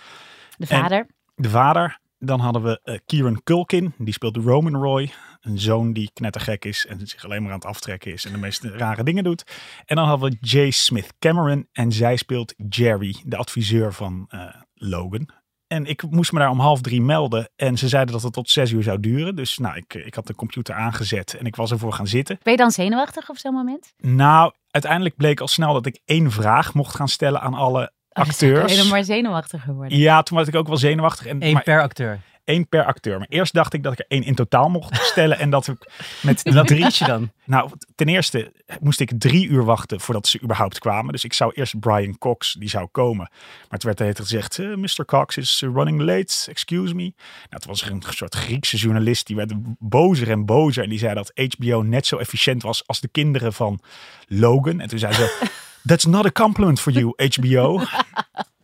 De 0.56 0.66
En- 0.68 0.80
vader. 0.80 1.06
de 1.36 1.50
vader. 1.50 1.98
Dan 2.20 2.40
hadden 2.40 2.62
we 2.62 2.80
eh, 2.84 2.98
Kieran 3.06 3.40
Culkin, 3.44 3.94
die 3.98 4.12
speelt 4.14 4.36
Roman 4.36 4.74
Roy. 4.82 5.10
Een 5.40 5.58
zoon 5.58 5.92
die 5.92 6.10
knettergek 6.12 6.64
is 6.64 6.86
en 6.86 7.06
zich 7.06 7.24
alleen 7.24 7.42
maar 7.42 7.50
aan 7.52 7.58
het 7.58 7.66
aftrekken 7.66 8.12
is 8.12 8.24
en 8.24 8.32
de 8.32 8.38
meest 8.38 8.64
rare 8.64 9.02
dingen 9.02 9.24
doet. 9.24 9.44
En 9.86 9.96
dan 9.96 10.06
hadden 10.06 10.30
we 10.30 10.36
Jay 10.40 10.70
Smith 10.70 11.12
Cameron 11.18 11.68
en 11.72 11.92
zij 11.92 12.16
speelt 12.16 12.54
Jerry, 12.68 13.16
de 13.24 13.36
adviseur 13.36 13.92
van 13.92 14.24
eh, 14.28 14.40
Logan. 14.74 15.28
En 15.66 15.86
ik 15.86 16.02
moest 16.10 16.32
me 16.32 16.38
daar 16.38 16.50
om 16.50 16.60
half 16.60 16.80
drie 16.80 17.00
melden 17.02 17.50
en 17.56 17.78
ze 17.78 17.88
zeiden 17.88 18.12
dat 18.12 18.22
het 18.22 18.32
tot 18.32 18.50
zes 18.50 18.70
uur 18.70 18.82
zou 18.82 19.00
duren. 19.00 19.36
Dus 19.36 19.58
nou, 19.58 19.76
ik, 19.76 19.94
ik 19.94 20.14
had 20.14 20.26
de 20.26 20.34
computer 20.34 20.74
aangezet 20.74 21.34
en 21.34 21.46
ik 21.46 21.56
was 21.56 21.70
ervoor 21.70 21.92
gaan 21.92 22.06
zitten. 22.06 22.38
Ben 22.42 22.52
je 22.52 22.58
dan 22.58 22.70
zenuwachtig 22.70 23.28
op 23.30 23.36
zo'n 23.38 23.54
moment? 23.54 23.92
Nou, 23.98 24.52
uiteindelijk 24.70 25.16
bleek 25.16 25.40
al 25.40 25.48
snel 25.48 25.72
dat 25.72 25.86
ik 25.86 26.00
één 26.04 26.30
vraag 26.30 26.74
mocht 26.74 26.94
gaan 26.94 27.08
stellen 27.08 27.40
aan 27.40 27.54
alle 27.54 27.92
Oh, 28.08 28.24
acteurs. 28.24 28.72
alleen 28.78 28.88
maar 28.90 29.04
zenuwachtiger 29.04 29.74
worden. 29.74 29.98
Ja, 29.98 30.22
toen 30.22 30.38
was 30.38 30.48
ik 30.48 30.54
ook 30.54 30.66
wel 30.66 30.76
zenuwachtig. 30.76 31.26
En, 31.26 31.42
Eén 31.42 31.52
maar- 31.52 31.62
per 31.62 31.82
acteur. 31.82 32.20
Één 32.48 32.68
per 32.68 32.84
acteur. 32.84 33.18
Maar 33.18 33.26
eerst 33.30 33.52
dacht 33.54 33.72
ik 33.72 33.82
dat 33.82 33.92
ik 33.92 33.98
er 33.98 34.04
één 34.08 34.22
in 34.24 34.34
totaal 34.34 34.68
mocht 34.68 34.96
stellen. 35.12 35.38
en 35.38 35.50
dat 35.50 35.66
ik 35.66 35.90
met 36.22 36.42
Wat 36.54 36.66
drie. 36.66 36.82
kies 36.84 36.98
je 36.98 37.04
dan? 37.04 37.30
Nou, 37.48 37.70
ten 37.94 38.08
eerste 38.08 38.52
moest 38.80 39.00
ik 39.00 39.10
drie 39.18 39.46
uur 39.48 39.64
wachten 39.64 40.00
voordat 40.00 40.26
ze 40.26 40.42
überhaupt 40.42 40.78
kwamen. 40.78 41.12
Dus 41.12 41.24
ik 41.24 41.32
zou 41.32 41.52
eerst 41.54 41.80
Brian 41.80 42.18
Cox, 42.18 42.52
die 42.58 42.68
zou 42.68 42.86
komen. 42.86 43.28
Maar 43.30 43.66
het 43.68 43.82
werd 43.82 43.96
tijd 43.96 44.20
gezegd, 44.20 44.58
eh, 44.58 44.74
Mr. 44.74 45.04
Cox 45.06 45.36
is 45.36 45.60
running 45.60 46.00
late, 46.00 46.34
excuse 46.50 46.94
me. 46.94 47.12
Nou, 47.50 47.62
toen 47.62 47.70
was 47.70 47.82
een 47.82 48.02
soort 48.08 48.34
Griekse 48.34 48.76
journalist, 48.76 49.26
die 49.26 49.36
werd 49.36 49.52
bozer 49.78 50.30
en 50.30 50.46
bozer. 50.46 50.82
En 50.82 50.88
die 50.90 50.98
zei 50.98 51.14
dat 51.14 51.32
HBO 51.56 51.82
net 51.82 52.06
zo 52.06 52.16
efficiënt 52.16 52.62
was 52.62 52.86
als 52.86 53.00
de 53.00 53.08
kinderen 53.08 53.52
van 53.52 53.80
Logan. 54.26 54.80
En 54.80 54.88
toen 54.88 54.98
zei 54.98 55.12
ze, 55.12 55.48
that's 55.86 56.04
not 56.04 56.26
a 56.26 56.30
compliment 56.30 56.80
for 56.80 56.92
you, 56.92 57.12
HBO. 57.34 57.80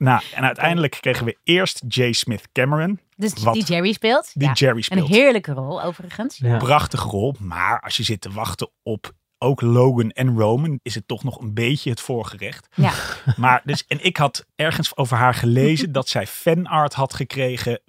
Nou, 0.04 0.22
en 0.34 0.44
uiteindelijk 0.44 0.98
kregen 1.00 1.24
we 1.26 1.38
eerst 1.44 1.82
J. 1.88 2.12
Smith 2.12 2.48
Cameron, 2.52 3.00
Dus 3.16 3.32
Wat? 3.42 3.54
die 3.54 3.64
Jerry 3.64 3.92
speelt. 3.92 4.30
die 4.34 4.46
Ja. 4.48 4.52
Jerry 4.52 4.76
Een 4.76 4.82
speelt. 4.82 5.08
heerlijke 5.08 5.52
rol 5.52 5.82
overigens. 5.82 6.36
Ja. 6.38 6.56
prachtige 6.56 7.08
rol. 7.08 7.34
Maar 7.38 7.80
als 7.80 7.96
je 7.96 8.02
zit 8.02 8.20
te 8.20 8.30
wachten 8.32 8.70
op 8.82 9.12
ook 9.38 9.60
Logan 9.60 10.10
en 10.10 10.38
Roman, 10.38 10.78
is 10.82 10.94
het 10.94 11.08
toch 11.08 11.24
nog 11.24 11.40
een 11.40 11.54
beetje 11.54 11.90
het 11.90 12.00
voorgerecht. 12.00 12.68
Ja. 12.74 12.92
Maar 13.36 13.60
dus, 13.64 13.84
en 13.86 14.04
ik 14.04 14.16
had 14.16 14.46
ergens 14.54 14.96
over 14.96 15.16
haar 15.16 15.34
gelezen 15.34 15.92
dat 15.92 16.08
zij 16.08 16.26
fanart 16.26 16.94
had 16.94 17.14
gekregen 17.14 17.80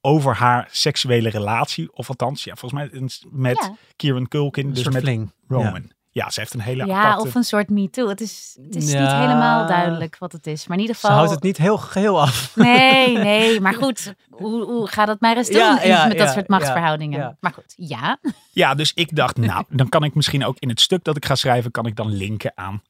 over 0.00 0.34
haar 0.36 0.68
seksuele 0.70 1.28
relatie. 1.28 1.92
Of 1.92 2.08
althans, 2.08 2.44
ja, 2.44 2.54
volgens 2.56 2.80
mij 2.80 3.00
een- 3.00 3.10
met 3.30 3.56
Ja. 3.58 3.74
Kieran 3.96 4.28
Culkin, 4.28 4.66
Een 4.66 4.72
dus 4.72 4.82
soort 4.82 4.94
met 4.94 5.02
fling. 5.02 5.32
Roman. 5.48 5.82
Ja. 5.88 5.96
Ze 6.28 6.40
heeft 6.40 6.54
een 6.54 6.60
hele 6.60 6.86
Ja, 6.86 7.02
aparte... 7.02 7.26
of 7.26 7.34
een 7.34 7.44
soort 7.44 7.70
me 7.70 7.90
too. 7.90 8.08
Het 8.08 8.20
is, 8.20 8.58
het 8.62 8.74
is 8.76 8.84
niet 8.84 8.92
Ja. 8.92 9.20
helemaal 9.20 9.66
duidelijk 9.66 10.16
wat 10.18 10.32
het 10.32 10.46
is. 10.46 10.66
Maar 10.66 10.76
in 10.76 10.82
ieder 10.82 10.96
Ze 10.96 11.00
geval... 11.00 11.16
houdt 11.16 11.34
het 11.34 11.42
niet 11.42 11.56
heel 11.56 11.78
geheel 11.78 12.20
af. 12.20 12.56
Nee, 12.56 13.16
nee. 13.28 13.60
Maar 13.60 13.74
goed, 13.74 14.14
hoe, 14.30 14.64
hoe 14.64 14.88
gaat 14.88 15.06
dat 15.06 15.20
maar 15.20 15.36
eens 15.36 15.48
doen 15.48 15.56
Ja, 15.58 15.82
ja, 15.82 16.06
met 16.06 16.18
dat 16.18 16.26
ja, 16.26 16.32
soort 16.32 16.48
machtsverhoudingen? 16.48 17.18
ja, 17.18 17.24
ja. 17.24 17.36
Maar 17.40 17.52
goed, 17.52 17.72
ja. 17.76 18.18
Ja, 18.50 18.74
dus 18.74 18.92
ik 18.94 19.16
dacht, 19.16 19.36
nou, 19.50 19.64
dan 19.68 19.88
kan 19.88 20.04
ik 20.04 20.14
misschien 20.14 20.44
ook 20.44 20.56
in 20.58 20.68
het 20.68 20.80
stuk 20.80 21.04
dat 21.04 21.16
ik 21.16 21.24
ga 21.24 21.34
schrijven, 21.34 21.70
kan 21.70 21.86
ik 21.86 21.96
dan 21.96 22.08
linken 22.12 22.52
aan 22.54 22.82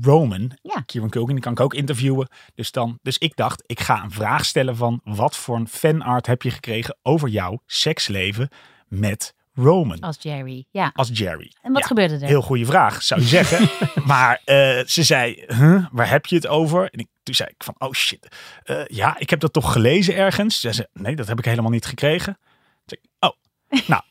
Roman. 0.00 0.58
Ja. 0.62 0.80
Kieran 0.86 1.10
Culkin, 1.10 1.34
die 1.34 1.44
kan 1.44 1.52
ik 1.52 1.60
ook 1.60 1.74
interviewen. 1.74 2.28
Dus, 2.54 2.70
dan, 2.70 2.98
dus 3.02 3.18
ik 3.18 3.36
dacht, 3.36 3.62
ik 3.66 3.80
ga 3.80 4.02
een 4.02 4.10
vraag 4.10 4.44
stellen 4.44 4.76
van 4.76 5.00
wat 5.04 5.36
voor 5.36 5.56
een 5.56 5.68
fanart 5.68 6.26
heb 6.26 6.42
je 6.42 6.50
gekregen 6.50 6.96
over 7.02 7.28
jouw 7.28 7.60
seksleven 7.66 8.48
met 8.88 9.34
Roman 9.54 10.00
Als 10.00 10.16
Jerry, 10.20 10.66
ja. 10.70 10.90
als 10.94 11.10
Jerry. 11.12 11.52
En 11.62 11.72
wat 11.72 11.80
Ja, 11.80 11.86
gebeurde 11.86 12.14
er? 12.14 12.20
Heel 12.26 12.42
goede 12.42 12.64
vraag, 12.66 13.02
zou 13.02 13.20
je 13.20 13.26
zeggen. 13.26 13.68
maar 14.06 14.40
eh, 14.44 14.80
ze 14.86 15.02
zei, 15.02 15.44
huh, 15.46 15.86
waar 15.92 16.08
heb 16.08 16.26
je 16.26 16.34
het 16.36 16.46
over? 16.46 16.82
En 16.90 16.98
ik, 16.98 17.06
toen 17.22 17.34
zei 17.34 17.48
ik 17.48 17.64
van, 17.64 17.74
oh 17.78 17.92
shit. 17.92 18.28
Eh, 18.62 18.84
ja, 18.86 19.18
ik 19.18 19.30
heb 19.30 19.40
dat 19.40 19.52
toch 19.52 19.72
gelezen 19.72 20.14
ergens? 20.16 20.60
Ze 20.60 20.72
zei, 20.72 20.86
nee, 20.92 21.16
dat 21.16 21.26
heb 21.28 21.38
ik 21.38 21.44
helemaal 21.44 21.70
niet 21.70 21.86
gekregen. 21.86 22.38
Toen 22.84 22.98
zei 22.98 23.00
ik, 23.02 23.10
oh, 23.18 23.88
nou, 23.92 24.02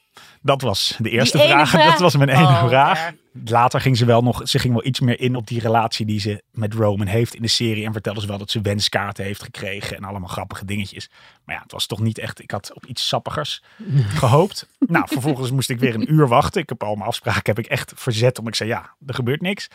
dat 0.41 0.62
was 0.62 0.95
de 0.98 1.10
eerste 1.10 1.38
vraag? 1.38 1.71
Dat 1.91 2.00
was 2.00 2.15
mijn 2.15 2.29
enige 2.29 2.43
Oh, 2.43 2.67
vraag. 2.67 3.12
Later 3.45 3.81
ging 3.81 3.97
ze 3.97 4.05
wel 4.05 4.21
nog, 4.21 4.41
ze 4.50 4.59
ging 4.59 4.73
wel 4.73 4.85
iets 4.85 5.00
meer 5.00 5.19
in 5.19 5.35
op 5.35 5.47
die 5.47 5.59
relatie 5.59 6.05
die 6.05 6.19
ze 6.19 6.43
met 6.51 6.73
Roman 6.73 7.07
heeft 7.07 7.35
in 7.35 7.41
de 7.41 7.47
serie. 7.47 7.85
En 7.85 7.91
vertelde 7.91 8.21
ze 8.21 8.27
wel 8.27 8.38
dat 8.38 8.51
ze 8.51 8.61
wenskaarten 8.61 9.23
heeft 9.23 9.43
gekregen 9.43 9.97
en 9.97 10.03
allemaal 10.03 10.29
grappige 10.29 10.65
dingetjes. 10.65 11.09
Maar 11.45 11.55
ja, 11.55 11.61
het 11.61 11.71
was 11.71 11.85
toch 11.85 12.00
niet 12.00 12.17
echt, 12.17 12.41
ik 12.41 12.51
had 12.51 12.73
op 12.73 12.85
iets 12.85 13.07
sappigers 13.07 13.63
gehoopt. 14.21 14.67
nou, 14.79 15.07
vervolgens 15.07 15.51
moest 15.51 15.69
ik 15.69 15.79
weer 15.79 15.95
een 15.95 16.13
uur 16.13 16.27
wachten. 16.27 16.61
Ik 16.61 16.69
heb 16.69 16.83
al 16.83 16.95
mijn 16.95 17.07
afspraken 17.07 17.55
heb 17.55 17.59
ik 17.59 17.71
echt 17.71 17.93
verzet, 17.95 18.38
omdat 18.38 18.53
ik 18.53 18.59
zei 18.59 18.69
ja, 18.69 18.95
er 19.05 19.13
gebeurt 19.13 19.41
niks. 19.41 19.67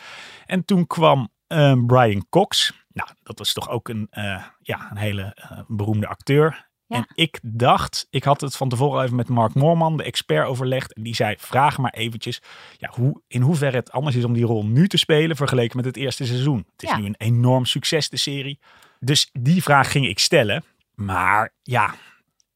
En 0.45 0.65
toen 0.65 0.87
kwam 0.87 1.29
eh, 1.47 1.85
Brian 1.85 2.25
Cox. 2.29 2.73
Nou, 2.93 3.09
dat 3.23 3.37
was 3.37 3.53
toch 3.53 3.69
ook 3.69 3.89
een, 3.89 4.07
eh, 4.09 4.43
ja, 4.61 4.87
een 4.91 4.97
hele 4.97 5.33
eh, 5.35 5.59
beroemde 5.67 6.07
acteur. 6.07 6.66
Ja. 6.87 6.95
En 6.97 7.07
ik 7.15 7.39
dacht, 7.41 8.07
ik 8.09 8.23
had 8.23 8.41
het 8.41 8.55
van 8.55 8.69
tevoren 8.69 9.03
even 9.03 9.15
met 9.15 9.27
Mark 9.29 9.53
Moorman, 9.53 9.97
de 9.97 10.03
expert, 10.03 10.47
overlegd. 10.47 10.93
En 10.93 11.03
die 11.03 11.15
zei, 11.15 11.35
vraag 11.39 11.77
maar 11.77 11.91
eventjes 11.93 12.41
ja, 12.77 12.91
hoe, 12.93 13.21
in 13.27 13.41
hoeverre 13.41 13.75
het 13.77 13.91
anders 13.91 14.15
is 14.15 14.23
om 14.23 14.33
die 14.33 14.45
rol 14.45 14.65
nu 14.65 14.87
te 14.87 14.97
spelen 14.97 15.35
vergeleken 15.35 15.77
met 15.77 15.85
het 15.85 15.97
eerste 15.97 16.25
seizoen. 16.25 16.65
Het 16.71 16.83
is 16.83 16.89
Ja. 16.89 16.97
nu 16.97 17.05
een 17.05 17.15
enorm 17.17 17.65
succes, 17.65 18.09
de 18.09 18.17
serie. 18.17 18.59
Dus 18.99 19.29
die 19.33 19.63
vraag 19.63 19.91
ging 19.91 20.07
ik 20.07 20.19
stellen. 20.19 20.63
Maar 20.95 21.53
ja, 21.63 21.95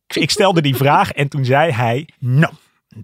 ik 0.07 0.29
stelde 0.31 0.61
die 0.61 0.75
vraag 0.83 1.11
en 1.11 1.27
toen 1.29 1.45
zei 1.45 1.71
hij, 1.71 2.07
no. 2.19 2.49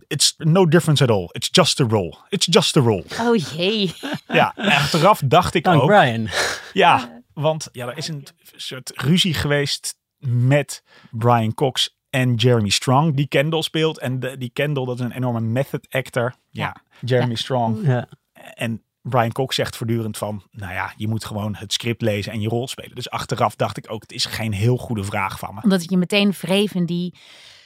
It's 0.07 0.33
no 0.37 0.67
difference 0.67 1.03
at 1.03 1.09
all. 1.09 1.29
It's 1.31 1.49
just 1.51 1.79
a 1.81 1.85
role. 1.85 2.15
It's 2.29 2.47
just 2.49 2.77
a 2.77 2.81
role. 2.81 3.03
Oh 3.21 3.35
jee. 3.35 3.93
Ja, 4.27 4.53
achteraf 4.55 5.21
dacht 5.25 5.53
ik 5.53 5.63
Dank 5.63 5.81
ook. 5.81 5.87
Brian. 5.87 6.27
Ja, 6.73 7.21
want 7.33 7.69
ja, 7.71 7.87
er 7.87 7.97
is 7.97 8.07
een 8.07 8.27
soort 8.55 8.91
ruzie 8.95 9.33
geweest 9.33 9.95
met 10.19 10.83
Brian 11.11 11.53
Cox 11.53 11.97
en 12.09 12.35
Jeremy 12.35 12.69
Strong, 12.69 13.15
die 13.15 13.27
Kendall 13.27 13.61
speelt. 13.61 13.99
En 13.99 14.19
de, 14.19 14.37
die 14.37 14.51
Kendall, 14.53 14.85
dat 14.85 14.99
is 14.99 15.05
een 15.05 15.11
enorme 15.11 15.39
method 15.39 15.87
actor. 15.89 16.35
Ja, 16.49 16.65
Ja. 16.65 16.75
Jeremy 17.01 17.31
Ja. 17.31 17.37
Strong. 17.37 17.85
Ja. 17.85 18.07
En 18.53 18.81
Brian 19.01 19.31
Cox 19.31 19.55
zegt 19.55 19.75
voortdurend 19.75 20.17
van, 20.17 20.43
nou 20.51 20.73
ja, 20.73 20.93
je 20.95 21.07
moet 21.07 21.25
gewoon 21.25 21.55
het 21.55 21.73
script 21.73 22.01
lezen 22.01 22.31
en 22.31 22.41
je 22.41 22.47
rol 22.47 22.67
spelen. 22.67 22.95
Dus 22.95 23.09
achteraf 23.09 23.55
dacht 23.55 23.77
ik 23.77 23.91
ook, 23.91 24.01
het 24.01 24.11
is 24.11 24.25
geen 24.25 24.53
heel 24.53 24.77
goede 24.77 25.03
vraag 25.03 25.39
van 25.39 25.55
me. 25.55 25.61
Omdat 25.63 25.81
het 25.81 25.89
je 25.89 25.97
meteen 25.97 26.31
wreef 26.31 26.73
in 26.73 26.85
die, 26.85 27.13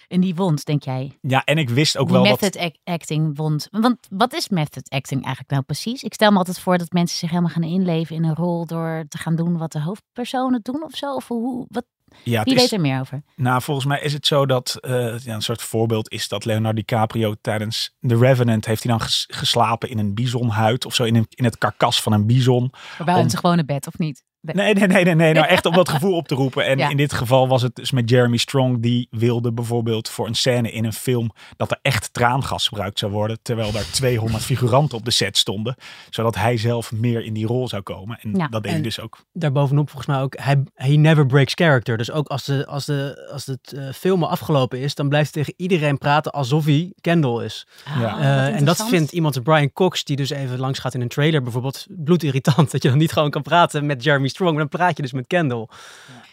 in 0.08 0.22
die 0.22 0.36
wond, 0.36 0.66
denk 0.66 0.84
jij? 0.84 1.18
Ja, 1.22 1.44
en 1.44 1.58
ik 1.58 1.70
wist 1.70 1.98
ook 1.98 2.08
die 2.08 2.16
wel 2.16 2.26
method 2.26 2.54
dat... 2.54 2.78
acting 2.84 3.38
wond. 3.38 3.68
Want 3.72 4.08
wat 4.10 4.34
is 4.34 4.50
method 4.50 4.90
acting 4.90 5.24
eigenlijk 5.24 5.54
nou 5.54 5.64
precies? 5.64 6.04
Ik 6.04 6.14
stel 6.14 6.32
me 6.32 6.38
altijd 6.38 6.60
voor 6.60 6.78
dat 6.78 6.92
mensen 6.92 7.18
zich 7.18 7.30
helemaal 7.30 7.52
gaan 7.52 7.64
inleven 7.64 8.16
in 8.16 8.24
een 8.24 8.36
rol 8.36 8.66
door 8.66 9.06
te 9.08 9.18
gaan 9.18 9.36
doen 9.36 9.58
wat 9.58 9.72
de 9.72 9.82
hoofdpersonen 9.82 10.60
doen 10.62 10.84
of 10.84 10.96
zo. 10.96 11.16
Of 11.16 11.28
hoe, 11.28 11.66
wat, 11.68 11.86
Ja, 12.24 12.44
wie 12.44 12.54
is- 12.56 12.62
weet 12.62 12.72
er 12.72 12.80
meer 12.82 13.00
over? 13.00 13.24
Nou, 13.36 13.62
volgens 13.62 13.86
mij 13.86 14.02
is 14.02 14.14
het 14.14 14.28
zo 14.28 14.46
dat 14.46 14.78
eh, 14.82 15.20
ja, 15.20 15.34
een 15.34 15.42
soort 15.42 15.62
voorbeeld 15.62 16.12
is 16.12 16.28
dat 16.28 16.46
Leonardo 16.46 16.74
DiCaprio 16.74 17.36
tijdens 17.42 17.96
The 18.08 18.18
Revenant 18.18 18.66
heeft 18.66 18.84
hij 18.84 18.92
dan 18.92 19.02
ges- 19.02 19.28
geslapen 19.32 19.90
in 19.90 19.98
een 19.98 20.14
bisonhuid 20.14 20.86
of 20.86 20.96
zo 20.96 21.04
in, 21.04 21.16
een, 21.16 21.26
in 21.30 21.44
het 21.44 21.58
karkas 21.58 22.02
van 22.02 22.14
een 22.14 22.26
bison. 22.28 22.72
Waarbij 22.98 23.16
Om- 23.16 23.22
hun 23.22 23.30
ze 23.30 23.38
gewoon 23.38 23.58
een 23.60 23.66
bed 23.66 23.88
of 23.88 23.98
niet? 23.98 24.24
Nee, 24.42 24.74
nee, 24.74 24.88
nee, 24.88 25.04
nee, 25.04 25.16
nee 25.16 25.34
nou 25.34 25.48
echt 25.48 25.66
om 25.66 25.74
dat 25.74 25.90
gevoel 25.90 26.16
op 26.16 26.28
te 26.28 26.36
roepen. 26.36 26.66
En 26.66 26.78
Ja. 26.78 26.90
in 26.90 26.98
dit 26.98 27.14
geval 27.14 27.48
was 27.48 27.62
het 27.62 27.76
dus 27.76 27.92
met 27.92 28.10
Jeremy 28.10 28.38
Strong, 28.38 28.82
die 28.82 29.08
wilde 29.12 29.52
bijvoorbeeld 29.54 30.10
voor 30.10 30.28
een 30.28 30.36
scène 30.36 30.72
in 30.72 30.86
een 30.86 30.94
film 30.94 31.32
dat 31.58 31.72
er 31.72 31.80
echt 31.82 32.14
traangas 32.14 32.68
gebruikt 32.68 33.00
zou 33.00 33.12
worden, 33.12 33.40
terwijl 33.42 33.72
daar 33.72 33.92
200 33.92 34.44
figuranten 34.44 34.98
op 34.98 35.06
de 35.06 35.12
set 35.12 35.38
stonden, 35.38 35.76
zodat 36.10 36.36
hij 36.36 36.58
zelf 36.58 36.92
meer 36.92 37.24
in 37.26 37.34
die 37.34 37.46
rol 37.46 37.68
zou 37.68 37.82
komen. 37.82 38.20
En 38.22 38.36
Ja. 38.36 38.48
dat 38.48 38.64
deed 38.64 38.72
hij 38.72 38.82
dus 38.82 39.00
ook. 39.00 39.26
Daarbovenop 39.34 39.90
volgens 39.90 40.08
mij 40.16 40.22
ook, 40.22 40.36
hij 40.40 40.64
he 40.76 40.92
never 40.94 41.26
breaks 41.26 41.54
character. 41.54 41.98
Dus 41.98 42.12
ook 42.12 42.28
als, 42.28 42.46
de, 42.46 42.66
als, 42.68 42.86
de, 42.86 43.30
als 43.34 43.46
het 43.46 43.74
eh, 43.74 43.90
filmen 43.94 44.30
afgelopen 44.30 44.80
is, 44.80 44.96
dan 44.96 45.10
blijft 45.10 45.34
hij 45.34 45.44
tegen 45.44 45.60
iedereen 45.64 45.98
praten 45.98 46.32
alsof 46.32 46.66
hij 46.66 46.92
Kendall 47.02 47.44
is. 47.46 47.68
Ah, 47.86 48.00
Ja. 48.02 48.20
Eh, 48.20 48.56
en 48.56 48.66
dat 48.66 48.88
vindt 48.88 49.12
iemand 49.12 49.36
als 49.36 49.44
Brian 49.44 49.74
Cox, 49.74 50.04
die 50.04 50.16
dus 50.16 50.30
even 50.30 50.60
langs 50.60 50.80
gaat 50.80 50.94
in 50.94 51.02
een 51.02 51.08
trailer 51.08 51.42
bijvoorbeeld, 51.44 51.86
bloedirritant. 51.90 52.72
Dat 52.72 52.84
je 52.84 52.90
dan 52.90 52.98
niet 52.98 53.12
gewoon 53.12 53.30
kan 53.30 53.42
praten 53.42 53.86
met 53.86 54.04
Jeremy 54.04 54.30
Strong, 54.32 54.52
maar 54.52 54.60
dan 54.68 54.80
praat 54.80 54.96
je 54.96 55.02
dus 55.02 55.12
met 55.12 55.28
Kendall. 55.28 55.68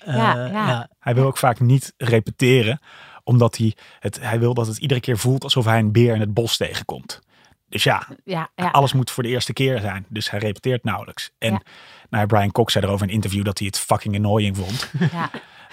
Eh, 0.04 0.14
Ja, 0.16 0.46
ja. 0.46 0.88
Hij 0.98 1.14
wil 1.14 1.24
ook 1.26 1.36
vaak 1.38 1.60
niet 1.60 1.94
repeteren, 1.96 2.80
omdat 3.24 3.56
hij, 3.56 3.76
het, 4.00 4.20
hij 4.20 4.38
wil 4.38 4.54
dat 4.54 4.66
het 4.66 4.78
iedere 4.78 5.00
keer 5.00 5.18
voelt 5.18 5.44
alsof 5.44 5.64
hij 5.64 5.78
een 5.78 5.92
beer 5.92 6.14
in 6.14 6.20
het 6.20 6.34
bos 6.34 6.56
tegenkomt. 6.56 7.20
Dus 7.68 7.82
ja, 7.82 8.06
Ja, 8.24 8.50
ja. 8.54 8.68
alles 8.70 8.92
moet 8.92 9.10
voor 9.10 9.22
de 9.22 9.28
eerste 9.28 9.52
keer 9.52 9.80
zijn. 9.80 10.06
Dus 10.08 10.30
hij 10.30 10.40
repeteert 10.40 10.84
nauwelijks. 10.84 11.30
En 11.38 11.52
Ja. 11.52 11.60
nou, 12.10 12.26
Brian 12.26 12.52
Cox 12.52 12.72
zei 12.72 12.84
erover 12.84 13.02
in 13.02 13.08
een 13.08 13.14
interview 13.14 13.44
dat 13.44 13.58
hij 13.58 13.66
het 13.66 13.78
fucking 13.78 14.14
annoying 14.16 14.56
vond. 14.56 14.90
ja. 15.12 15.30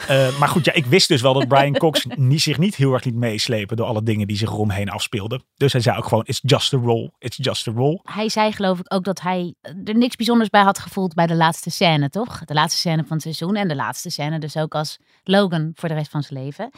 Eh, 0.07 0.39
maar 0.39 0.47
goed, 0.47 0.65
ja, 0.65 0.73
ik 0.73 0.85
wist 0.85 1.07
dus 1.07 1.21
wel 1.21 1.33
dat 1.33 1.47
Brian 1.47 1.73
Cox 1.73 2.05
niet, 2.15 2.41
zich 2.41 2.57
niet 2.57 2.75
heel 2.75 2.93
erg 2.93 3.03
liet 3.03 3.15
meeslepen 3.15 3.77
door 3.77 3.85
alle 3.85 4.03
dingen 4.03 4.27
die 4.27 4.37
zich 4.37 4.49
eromheen 4.49 4.89
afspeelden. 4.89 5.43
Dus 5.57 5.71
hij 5.71 5.81
zei 5.81 5.97
ook 5.97 6.05
gewoon, 6.05 6.23
it's 6.25 6.39
just 6.43 6.73
a 6.73 6.77
role, 6.77 7.11
it's 7.17 7.37
just 7.41 7.67
a 7.67 7.71
role. 7.71 7.99
Hij 8.03 8.29
zei 8.29 8.51
geloof 8.51 8.79
ik 8.79 8.93
ook 8.93 9.03
dat 9.03 9.21
hij 9.21 9.55
er 9.83 9.97
niks 9.97 10.15
bijzonders 10.15 10.49
bij 10.49 10.61
had 10.61 10.79
gevoeld 10.79 11.13
bij 11.13 11.27
de 11.27 11.35
laatste 11.35 11.69
scène, 11.69 12.09
toch? 12.09 12.45
De 12.45 12.53
laatste 12.53 12.79
scène 12.79 13.03
van 13.03 13.11
het 13.11 13.21
seizoen 13.21 13.55
en 13.55 13.67
de 13.67 13.75
laatste 13.75 14.09
scène 14.09 14.39
dus 14.39 14.57
ook 14.57 14.75
als 14.75 14.99
Logan 15.23 15.71
voor 15.75 15.89
de 15.89 15.95
rest 15.95 16.11
van 16.11 16.23
zijn 16.23 16.43
leven. 16.43 16.69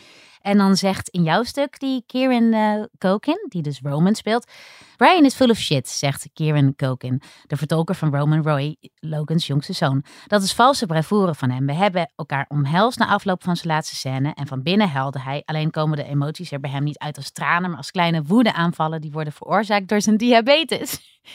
En 0.41 0.57
dan 0.57 0.75
zegt 0.75 1.09
in 1.09 1.23
jouw 1.23 1.43
stuk 1.43 1.79
die 1.79 2.03
Kieran 2.05 2.87
Culkin, 2.97 3.45
die 3.49 3.61
dus 3.61 3.79
Roman 3.83 4.15
speelt. 4.15 4.51
Brian 4.97 5.25
is 5.25 5.33
full 5.33 5.49
of 5.49 5.57
shit, 5.57 5.89
zegt 5.89 6.29
Kieran 6.33 6.75
Culkin, 6.75 7.21
de 7.47 7.57
vertolker 7.57 7.95
van 7.95 8.15
Roman 8.15 8.43
Roy, 8.43 8.75
Logans 9.07 9.47
jongste 9.47 9.73
zoon. 9.73 10.03
Dat 10.27 10.43
is 10.43 10.53
valse 10.53 10.85
bravoure 10.85 11.35
van 11.35 11.49
hem. 11.49 11.65
We 11.65 11.73
hebben 11.73 12.11
elkaar 12.15 12.45
omhelst 12.47 12.99
na 12.99 13.07
afloop 13.07 13.43
van 13.43 13.55
zijn 13.55 13.73
laatste 13.73 13.95
scène 13.95 14.33
en 14.33 14.47
van 14.47 14.63
binnen 14.63 14.89
huilde 14.89 15.19
hij. 15.19 15.41
Alleen 15.45 15.71
komen 15.71 15.97
de 15.97 16.03
emoties 16.03 16.51
er 16.51 16.59
bij 16.59 16.71
hem 16.71 16.83
niet 16.83 16.97
uit 16.97 17.17
als 17.17 17.31
tranen, 17.31 17.69
maar 17.69 17.77
als 17.77 17.91
kleine 17.91 18.21
woedeaanvallen 18.21 19.01
die 19.01 19.11
worden 19.11 19.33
veroorzaakt 19.33 19.87
door 19.87 20.01
zijn 20.01 20.17
diabetes. 20.17 20.99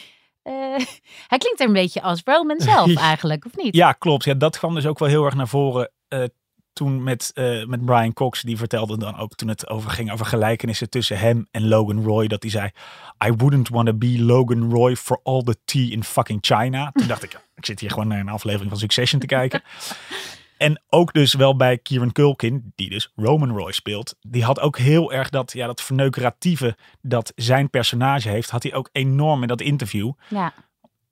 Eh, 0.43 0.53
hij 1.27 1.37
klinkt 1.37 1.59
er 1.59 1.67
een 1.67 1.73
beetje 1.73 2.01
als 2.01 2.21
Roman 2.25 2.61
zelf 2.71 2.95
eigenlijk, 2.95 3.45
of 3.45 3.55
niet? 3.55 3.75
Ja, 3.75 3.91
klopt. 3.91 4.23
Ja, 4.23 4.33
dat 4.33 4.57
kwam 4.57 4.73
dus 4.73 4.85
ook 4.85 4.99
wel 4.99 5.09
heel 5.09 5.25
erg 5.25 5.35
naar 5.35 5.47
voren 5.47 5.91
eh, 6.07 6.23
toen 6.73 7.03
met, 7.03 7.31
eh, 7.33 7.65
met 7.65 7.85
Brian 7.85 8.13
Cox. 8.13 8.41
Die 8.41 8.57
vertelde 8.57 8.97
dan 8.97 9.17
ook 9.17 9.35
toen 9.35 9.47
het 9.47 9.69
over 9.69 9.89
ging 9.91 10.11
over 10.11 10.25
gelijkenissen 10.25 10.89
tussen 10.89 11.19
hem 11.19 11.47
en 11.51 11.67
Logan 11.67 12.03
Roy. 12.03 12.27
Dat 12.27 12.41
hij 12.41 12.51
zei, 12.51 12.69
I 13.25 13.31
wouldn't 13.37 13.69
want 13.69 13.87
to 13.87 13.93
be 13.93 14.23
Logan 14.23 14.71
Roy 14.71 14.95
for 14.95 15.19
all 15.23 15.41
the 15.41 15.57
tea 15.65 15.91
in 15.91 16.03
fucking 16.03 16.39
China. 16.41 16.91
Toen 16.91 17.07
dacht 17.07 17.23
ik, 17.23 17.39
ik 17.55 17.65
zit 17.65 17.79
hier 17.79 17.89
gewoon 17.89 18.07
naar 18.07 18.19
een 18.19 18.29
aflevering 18.29 18.69
van 18.69 18.79
Succession 18.79 19.19
te 19.19 19.27
kijken. 19.27 19.61
En 20.57 20.81
ook 20.89 21.13
dus 21.13 21.33
wel 21.33 21.55
bij 21.55 21.77
Kieran 21.77 22.11
Culkin, 22.11 22.71
die 22.75 22.89
dus 22.89 23.11
Roman 23.15 23.57
Roy 23.57 23.71
speelt. 23.71 24.15
Die 24.21 24.43
had 24.43 24.59
ook 24.59 24.77
heel 24.77 25.13
erg 25.13 25.29
dat, 25.29 25.53
ja, 25.53 25.65
dat 25.67 25.81
verneukeratieve 25.81 26.77
dat 27.01 27.31
zijn 27.35 27.69
personage 27.69 28.29
heeft. 28.29 28.49
Had 28.49 28.63
hij 28.63 28.73
ook 28.73 28.89
enorm 28.91 29.41
in 29.41 29.47
dat 29.47 29.61
interview 29.61 30.11
Ja. 30.29 30.53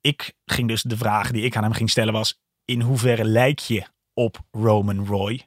ik 0.02 0.34
ging 0.46 0.68
dus 0.68 0.82
de 0.82 0.98
vraag 0.98 1.32
die 1.32 1.44
ik 1.44 1.56
aan 1.56 1.64
hem 1.64 1.74
ging 1.74 1.90
stellen 1.90 2.14
was: 2.14 2.42
in 2.66 2.82
hoeverre 2.82 3.26
lijk 3.26 3.60
je 3.60 3.84
op 4.14 4.40
Roman 4.52 5.06
Roy? 5.06 5.46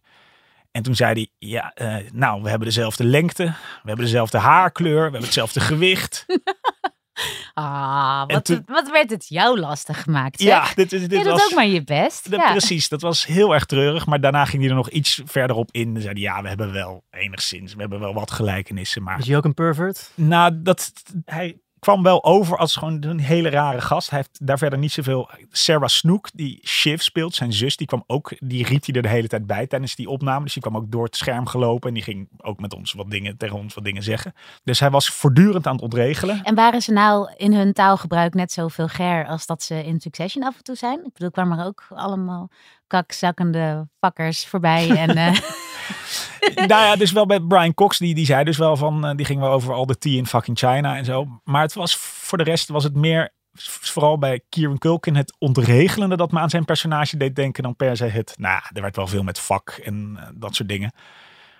En 0.71 0.83
toen 0.83 0.95
zei 0.95 1.13
hij: 1.13 1.49
Ja, 1.49 1.73
eh, 1.75 2.11
nou, 2.13 2.43
we 2.43 2.49
hebben 2.49 2.69
dezelfde 2.69 3.05
lengte, 3.05 3.45
we 3.45 3.89
hebben 3.89 4.05
dezelfde 4.05 4.39
haarkleur, 4.39 4.97
we 4.97 5.03
hebben 5.03 5.23
hetzelfde 5.23 5.61
gewicht. 5.61 6.25
Ah, 7.54 8.25
En 8.26 8.35
wat, 8.35 8.44
toen- 8.44 8.62
wat 8.66 8.90
werd 8.90 9.11
het 9.11 9.26
jou 9.28 9.59
lastig 9.59 10.02
gemaakt, 10.02 10.40
zeg? 10.40 10.49
ja, 10.68 10.75
dit, 10.75 10.92
is 10.92 11.00
dit 11.00 11.11
je 11.11 11.16
doet 11.25 11.26
was. 11.33 11.44
ook 11.44 11.54
maar 11.54 11.66
je 11.66 11.85
best. 11.85 12.30
dat- 12.30 12.40
ja. 12.40 12.50
Precies, 12.50 12.88
dat 12.88 13.00
was 13.00 13.26
heel 13.26 13.54
erg 13.54 13.64
treurig. 13.64 14.06
Maar 14.06 14.21
daarna 14.21 14.44
ging 14.44 14.62
hij 14.62 14.71
er 14.71 14.76
nog 14.76 14.90
iets 14.90 15.21
verder 15.25 15.56
op 15.56 15.68
in. 15.73 15.92
Dan 15.92 16.02
zei 16.02 16.12
hij: 16.14 16.23
Ja, 16.23 16.42
we 16.42 16.49
hebben 16.49 16.73
wel 16.73 17.04
enigszins, 17.11 17.75
we 17.75 17.80
hebben 17.80 18.00
wel 18.00 18.14
wat 18.14 18.30
gelijkenissen. 18.30 19.02
Maar 19.02 19.18
Is 19.18 19.26
hij 19.26 19.37
ook 19.37 19.44
een 19.44 19.54
pervert? 19.54 20.11
Nou, 20.14 20.62
dat, 20.62 20.92
hij 21.25 21.56
kwam 21.85 22.03
wel 22.03 22.25
over 22.25 22.57
als 22.57 22.76
gewoon 22.76 23.05
een 23.05 23.21
hele 23.21 23.49
rare 23.49 23.81
gast. 23.81 24.11
Hij 24.11 24.19
heeft 24.19 24.47
daar 24.47 24.59
verder 24.59 24.79
niet 24.79 24.93
zoveel... 24.93 25.31
Sarah 25.50 25.88
Snook, 25.88 26.29
die 26.35 26.61
Shiv 26.67 27.00
speelt, 27.00 27.35
zijn 27.35 27.53
zus, 27.53 27.76
die 27.76 27.87
kwam 27.87 28.05
ook... 28.07 28.33
Die 28.38 28.67
riep 28.67 28.87
hij 28.87 28.95
er 28.95 29.03
de 29.03 29.09
hele 29.09 29.29
tijd 29.29 29.47
bij 29.47 29.67
tijdens 29.67 29.95
die 29.95 30.09
opname. 30.09 30.45
Dus 30.45 30.53
die 30.53 30.62
kwam 30.62 30.76
ook 30.76 30.91
door 30.91 31.05
het 31.05 31.17
scherm 31.17 31.47
gelopen. 31.47 31.88
En 31.88 31.95
die 31.95 32.03
ging 32.03 32.29
ook 32.37 32.61
met 32.61 32.75
ons 32.75 32.93
wat 32.93 33.11
dingen, 33.11 33.37
tegen 33.37 33.57
ons 33.57 33.75
wat 33.75 33.85
dingen 33.85 34.03
zeggen. 34.03 34.35
Dus 34.64 34.81
hij 34.81 34.91
was 34.91 35.09
voortdurend 35.09 35.67
aan 35.67 35.75
het 35.75 35.83
ontregelen. 35.83 36.43
En 36.43 36.55
waren 36.55 36.83
ze 36.83 36.93
nou 36.93 37.33
in 37.37 37.53
hun 37.53 37.73
taalgebruik 37.73 38.35
net 38.35 38.53
zo 38.53 38.69
vulgair 38.69 39.26
als 39.26 39.47
dat 39.47 39.62
ze 39.62 39.85
in 39.85 40.00
Succession 40.00 40.45
af 40.45 40.57
en 40.57 40.62
toe 40.62 40.76
zijn? 40.76 40.99
Ik 41.05 41.12
bedoel, 41.12 41.31
kwamen 41.31 41.59
er 41.59 41.67
ook 41.67 41.87
allemaal 41.88 42.50
kakzakkende 42.87 43.88
pakkers 43.99 44.47
voorbij. 44.47 44.91
En, 44.91 45.17
eh, 45.26 45.38
nou 46.55 46.69
ja, 46.69 46.97
dus 46.97 47.12
wel 47.12 47.26
bij 47.26 47.41
Brian 47.41 47.75
Cox, 47.75 47.99
die, 47.99 48.14
die 48.14 48.26
zei 48.26 48.45
dus 48.45 48.57
wel 48.57 48.76
van... 48.76 49.07
eh, 49.07 49.17
Die 49.17 49.26
ging 49.26 49.41
wel 49.41 49.50
over 49.53 49.75
al 49.75 49.87
de 49.87 49.99
tea 49.99 50.17
in 50.17 50.26
fucking 50.26 50.59
China 50.59 50.97
en 50.97 51.05
zo. 51.05 51.41
Maar 51.45 51.62
het 51.62 51.75
was 51.75 51.97
voor 51.97 52.38
de 52.38 52.45
rest 52.45 52.69
was 52.69 52.85
het 52.85 52.95
meer... 52.95 53.33
Vooral 53.81 54.19
bij 54.19 54.41
Kieran 54.49 54.79
Culkin 54.79 55.17
het 55.17 55.37
ontregelende 55.38 56.17
dat 56.17 56.33
me 56.33 56.38
aan 56.38 56.50
zijn 56.50 56.64
personage 56.64 57.17
deed 57.17 57.37
denken 57.37 57.62
dan 57.62 57.76
per 57.76 57.97
se 57.97 58.05
het... 58.05 58.35
Nou, 58.37 58.62
er 58.73 58.83
werd 58.83 58.97
wel 58.97 59.07
veel 59.07 59.23
met 59.23 59.38
vak 59.38 59.71
en 59.71 60.17
eh, 60.21 60.29
dat 60.35 60.55
soort 60.55 60.69
dingen. 60.69 60.93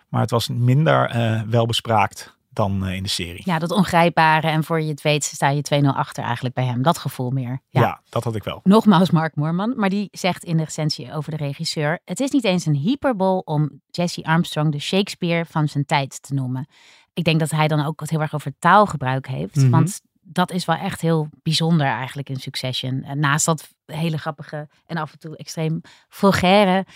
Maar 0.09 0.21
het 0.21 0.31
was 0.31 0.49
minder 0.49 1.11
eh 1.11 1.41
welbespraakt 1.43 2.34
dan 2.55 2.87
eh, 2.87 2.95
in 2.95 3.03
de 3.03 3.09
serie. 3.09 3.43
Ja, 3.45 3.59
dat 3.59 3.71
ongrijpbare. 3.71 4.49
En 4.49 4.65
voor 4.65 4.81
je 4.81 4.89
het 4.89 5.03
weet 5.03 5.25
sta 5.25 5.49
je 5.49 5.83
2-0 5.83 5.87
achter 5.87 6.25
eigenlijk 6.25 6.55
bij 6.55 6.65
hem. 6.65 6.83
Dat 6.83 6.99
gevoel 6.99 7.31
meer. 7.31 7.61
Ja. 7.69 7.81
Ja. 7.81 8.01
dat 8.09 8.25
had 8.25 8.35
ik 8.35 8.45
wel. 8.45 8.61
Nogmaals 8.63 9.11
Mark 9.11 9.37
Moorman, 9.37 9.73
maar 9.77 9.89
die 9.89 10.09
zegt 10.13 10.45
in 10.45 10.57
de 10.57 10.65
recensie 10.65 11.13
over 11.13 11.31
de 11.31 11.37
regisseur: 11.37 11.99
Het 12.05 12.21
is 12.21 12.31
niet 12.31 12.45
eens 12.45 12.67
een 12.67 12.75
hyperbol 12.75 13.39
om 13.39 13.81
Jesse 13.91 14.25
Armstrong 14.25 14.73
de 14.73 14.79
Shakespeare 14.79 15.45
van 15.45 15.69
zijn 15.69 15.85
tijd 15.85 16.23
te 16.23 16.35
noemen. 16.35 16.69
Ik 17.13 17.25
denk 17.25 17.41
dat 17.41 17.51
hij 17.51 17.69
dan 17.69 17.85
ook 17.85 18.01
wat 18.01 18.11
heel 18.11 18.21
erg 18.21 18.35
over 18.35 18.53
taalgebruik 18.59 19.27
heeft. 19.27 19.57
Mhm. 19.57 19.71
Want 19.71 20.01
dat 20.21 20.51
is 20.51 20.65
wel 20.65 20.77
echt 20.77 21.01
heel 21.01 21.29
bijzonder 21.43 21.87
eigenlijk 21.87 22.29
in 22.29 22.41
Succession. 22.41 23.05
Naast 23.15 23.47
dat 23.47 23.69
hele 23.87 24.19
grappige 24.19 24.69
en 24.87 24.97
af 24.97 25.13
en 25.13 25.19
toe 25.19 25.37
extreem 25.37 25.81
vulgaire 26.09 26.87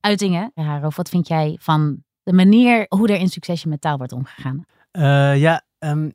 uitingen. 0.00 0.52
Wat 0.94 1.08
vind 1.08 1.28
jij 1.28 1.56
van 1.60 2.02
de 2.22 2.32
manier 2.32 2.86
hoe 2.88 3.08
er 3.08 3.18
in 3.18 3.28
Succession 3.28 3.70
met 3.70 3.80
taal 3.80 3.96
wordt 3.96 4.12
omgegaan? 4.12 4.64
Eh, 4.96 5.34
ja, 5.36 5.60
ehm, 5.80 6.12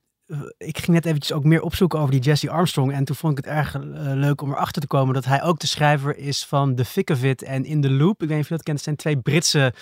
ik 0.57 0.77
ging 0.77 0.87
net 0.87 1.05
eventjes 1.05 1.37
ook 1.37 1.43
meer 1.43 1.61
opzoeken 1.61 1.99
over 1.99 2.11
die 2.11 2.21
Jesse 2.21 2.49
Armstrong. 2.49 2.93
En 2.93 3.03
toen 3.03 3.15
vond 3.15 3.37
ik 3.37 3.45
het 3.45 3.53
erg 3.53 3.75
eh, 3.75 3.81
leuk 3.93 4.41
om 4.41 4.51
erachter 4.51 4.81
te 4.81 4.87
komen 4.87 5.13
dat 5.13 5.25
hij 5.25 5.43
ook 5.43 5.59
de 5.59 5.67
schrijver 5.67 6.17
is 6.17 6.45
van 6.45 6.75
The 6.75 6.85
Thick 6.93 7.09
of 7.09 7.23
It 7.23 7.43
en 7.43 7.65
In 7.65 7.81
the 7.81 7.91
Loop. 7.91 8.21
Ik 8.21 8.27
weet 8.27 8.29
niet 8.29 8.39
of 8.39 8.49
je 8.49 8.55
dat 8.55 8.63
kent. 8.63 8.77
Het 8.77 8.85
zijn 8.85 8.95
twee 8.95 9.17
Britse 9.17 9.73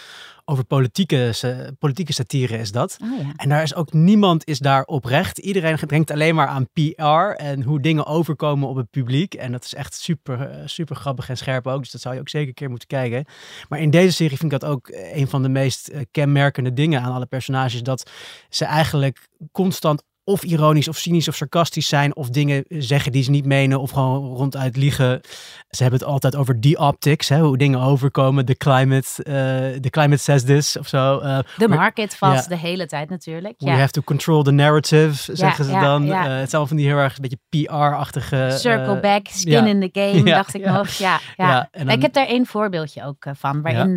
over 0.46 0.64
politieke, 0.64 1.34
politieke 1.80 2.14
satire 2.14 2.58
is 2.58 2.72
dat. 2.72 2.98
Oh 3.04 3.20
ja. 3.20 3.32
En 3.36 3.50
daar 3.50 3.64
is 3.64 3.76
ook 3.76 3.94
niemand 3.94 4.48
is 4.48 4.60
daar 4.60 4.84
oprecht. 4.84 5.38
Iedereen 5.38 5.78
denkt 5.88 6.12
alleen 6.12 6.36
maar 6.36 6.48
aan 6.48 6.70
PR 6.74 7.04
en 7.36 7.62
hoe 7.62 7.80
dingen 7.80 8.06
overkomen 8.06 8.70
op 8.70 8.76
het 8.76 8.90
publiek. 8.90 9.34
En 9.34 9.52
dat 9.52 9.64
is 9.64 9.74
echt 9.74 9.94
super, 9.94 10.50
eh, 10.50 10.62
super 10.66 10.96
grappig 10.96 11.30
en 11.30 11.38
scherp 11.38 11.68
ook. 11.68 11.80
Dus 11.80 11.92
dat 11.92 12.02
zou 12.02 12.14
je 12.14 12.20
ook 12.20 12.30
zeker 12.30 12.48
een 12.48 12.54
keer 12.54 12.70
moeten 12.70 12.88
kijken. 12.88 13.26
Maar 13.70 13.80
in 13.80 13.90
deze 13.90 14.12
serie 14.12 14.38
vind 14.38 14.54
ik 14.54 14.60
dat 14.60 14.70
ook 14.70 14.88
eh, 14.88 15.18
een 15.18 15.28
van 15.28 15.42
de 15.42 15.50
meest 15.50 15.92
kenmerkende 16.12 16.74
dingen 16.74 17.02
aan 17.02 17.14
alle 17.14 17.26
personages. 17.26 17.84
Dat 17.84 18.12
ze 18.50 18.66
eigenlijk 18.66 19.28
constant 19.52 20.04
of 20.28 20.44
ironisch 20.44 20.88
of 20.88 20.98
cynisch 20.98 21.28
of 21.28 21.36
sarcastisch 21.36 21.88
zijn. 21.88 22.16
Of 22.16 22.30
dingen 22.30 22.64
zeggen 22.70 23.12
die 23.12 23.24
ze 23.24 23.30
niet 23.32 23.46
menen 23.46 23.80
of 23.80 23.92
gewoon 23.92 24.36
ronduit 24.36 24.76
liegen. 24.78 25.22
Ze 25.70 25.82
hebben 25.82 26.00
het 26.00 26.10
altijd 26.10 26.36
over 26.36 26.62
die 26.62 26.78
optics, 26.80 27.30
hè, 27.30 27.40
hoe 27.40 27.58
dingen 27.58 27.80
overkomen. 27.82 28.46
The 28.46 28.56
climate, 28.56 29.24
eh, 29.24 29.34
the 29.80 29.90
climate 29.90 30.22
says 30.22 30.44
this 30.44 30.78
of 30.78 30.88
zo. 30.88 31.20
Eh, 31.20 31.40
De 31.58 31.68
market 31.68 32.16
vast 32.16 32.50
de 32.50 32.58
hele 32.58 32.86
tijd 32.86 33.10
natuurlijk. 33.10 33.54
We 33.58 33.70
have 33.70 33.92
to 33.92 34.02
control 34.02 34.44
the 34.44 34.52
narrative, 34.52 35.36
zeggen 35.36 35.66
ze 35.66 35.72
dan. 35.72 36.06
Eh, 36.12 36.24
het 36.24 36.50
allemaal 36.50 36.68
van 36.68 36.78
die 36.78 36.86
heel 36.86 36.98
erg 36.98 37.16
een 37.16 37.22
beetje 37.22 37.66
PR-achtige... 37.68 38.56
Circle 38.60 39.00
back, 39.00 39.28
skin 39.28 39.68
in 39.68 39.80
the 39.92 40.00
game, 40.02 40.24
dacht 40.42 40.54
ik 40.54 40.66
nog. 40.66 40.90
Ja, 40.90 41.20
ja. 41.36 41.70
Dan- 41.72 41.90
Ik 41.90 42.02
heb 42.02 42.14
daar 42.14 42.28
één 42.28 42.46
voorbeeldje 42.46 43.04
ook 43.06 43.26
van, 43.38 43.62
waarin 43.62 43.94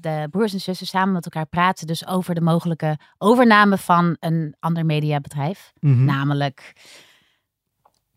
de 0.00 0.26
broers 0.30 0.52
en 0.52 0.60
zussen 0.60 0.86
samen 0.86 1.12
met 1.12 1.24
elkaar 1.24 1.46
praten, 1.46 1.86
dus 1.86 2.06
over 2.06 2.34
de 2.34 2.40
mogelijke 2.40 2.98
overname 3.18 3.78
van 3.78 4.16
een 4.20 4.54
ander 4.60 4.84
mediabedrijf, 4.86 5.65
mhm. 5.80 6.04
namelijk 6.04 6.72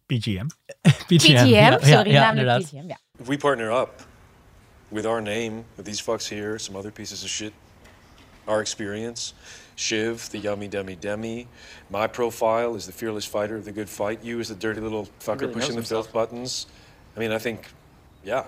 PGM. 0.05 0.47
PGM. 1.07 1.31
Ja, 1.31 1.43
ja, 1.43 1.79
sorry, 1.79 2.11
ja, 2.11 2.21
namelijk 2.21 2.39
inderdaad. 2.39 2.61
PGM. 2.61 2.87
Ja. 2.87 2.99
If 3.19 3.27
we 3.27 3.37
partner 3.37 3.71
up 3.71 4.07
with 4.89 5.05
our 5.05 5.21
name, 5.21 5.63
with 5.75 5.85
these 5.85 6.03
fucks 6.03 6.29
here, 6.29 6.57
some 6.59 6.77
other 6.77 6.91
pieces 6.91 7.23
of 7.23 7.29
shit, 7.29 7.53
our 8.45 8.59
experience, 8.59 9.33
Shiv, 9.75 10.29
the 10.29 10.39
yummy 10.39 10.67
dummy 10.67 10.95
demi, 10.95 11.47
my 11.89 12.07
profile 12.07 12.75
is 12.75 12.85
the 12.85 12.91
fearless 12.91 13.25
fighter 13.25 13.55
of 13.55 13.63
the 13.63 13.71
good 13.71 13.89
fight, 13.89 14.23
you 14.23 14.39
is 14.39 14.49
the 14.49 14.55
dirty 14.55 14.81
little 14.81 15.07
fucker 15.19 15.41
really 15.41 15.53
pushing 15.53 15.75
the 15.75 15.81
knows 15.81 15.89
filth 15.89 16.11
buttons. 16.11 16.67
I 17.15 17.19
mean, 17.19 17.31
I 17.31 17.37
think, 17.37 17.67
yeah, 18.23 18.47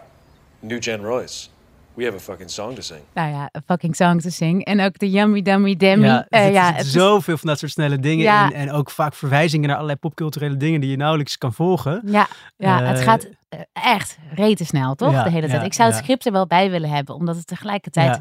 new 0.62 0.80
Gen 0.80 1.02
Royce. 1.02 1.50
We 1.94 2.04
have 2.04 2.16
a 2.16 2.20
fucking 2.20 2.50
song 2.50 2.76
to 2.76 2.82
sing. 2.82 3.00
Nou 3.14 3.30
ja, 3.32 3.50
a 3.58 3.62
fucking 3.66 3.96
song 3.96 4.20
to 4.22 4.30
sing. 4.30 4.66
En 4.66 4.82
ook 4.82 5.00
de 5.00 5.10
Yummy 5.10 5.42
Dummy 5.42 5.76
Demi. 5.76 6.06
Ja, 6.06 6.26
Eh, 6.30 6.46
er 6.46 6.52
ja, 6.52 6.74
het 6.74 6.86
is- 6.86 6.92
zoveel 6.92 7.38
van 7.38 7.48
dat 7.50 7.60
soort 7.60 7.72
snelle 7.72 8.00
dingen 8.00 8.24
Ja. 8.26 8.46
in. 8.46 8.54
En 8.54 8.72
ook 8.72 8.90
vaak 8.90 9.14
verwijzingen 9.14 9.66
naar 9.68 9.76
allerlei 9.76 10.00
popculturele 10.00 10.58
dingen 10.58 10.82
die 10.82 10.90
je 10.90 10.98
nauwelijks 10.98 11.38
kan 11.38 11.54
volgen. 11.54 12.02
Ja, 12.06 12.28
ja 12.58 12.84
het 12.84 12.98
Eh, 13.00 13.04
gaat 13.04 13.28
eh, 13.50 13.60
echt 13.74 14.18
rete 14.34 14.66
snel, 14.66 14.96
toch? 14.96 15.12
Ja, 15.12 15.24
de 15.24 15.30
hele 15.30 15.48
tijd. 15.48 15.60
ja, 15.60 15.66
Ik 15.66 15.74
zou 15.74 15.90
het 15.90 15.98
script 15.98 16.26
er 16.26 16.32
wel 16.32 16.48
bij 16.48 16.70
willen 16.70 16.90
hebben, 16.90 17.16
omdat 17.16 17.36
het 17.36 17.48
tegelijkertijd... 17.48 18.20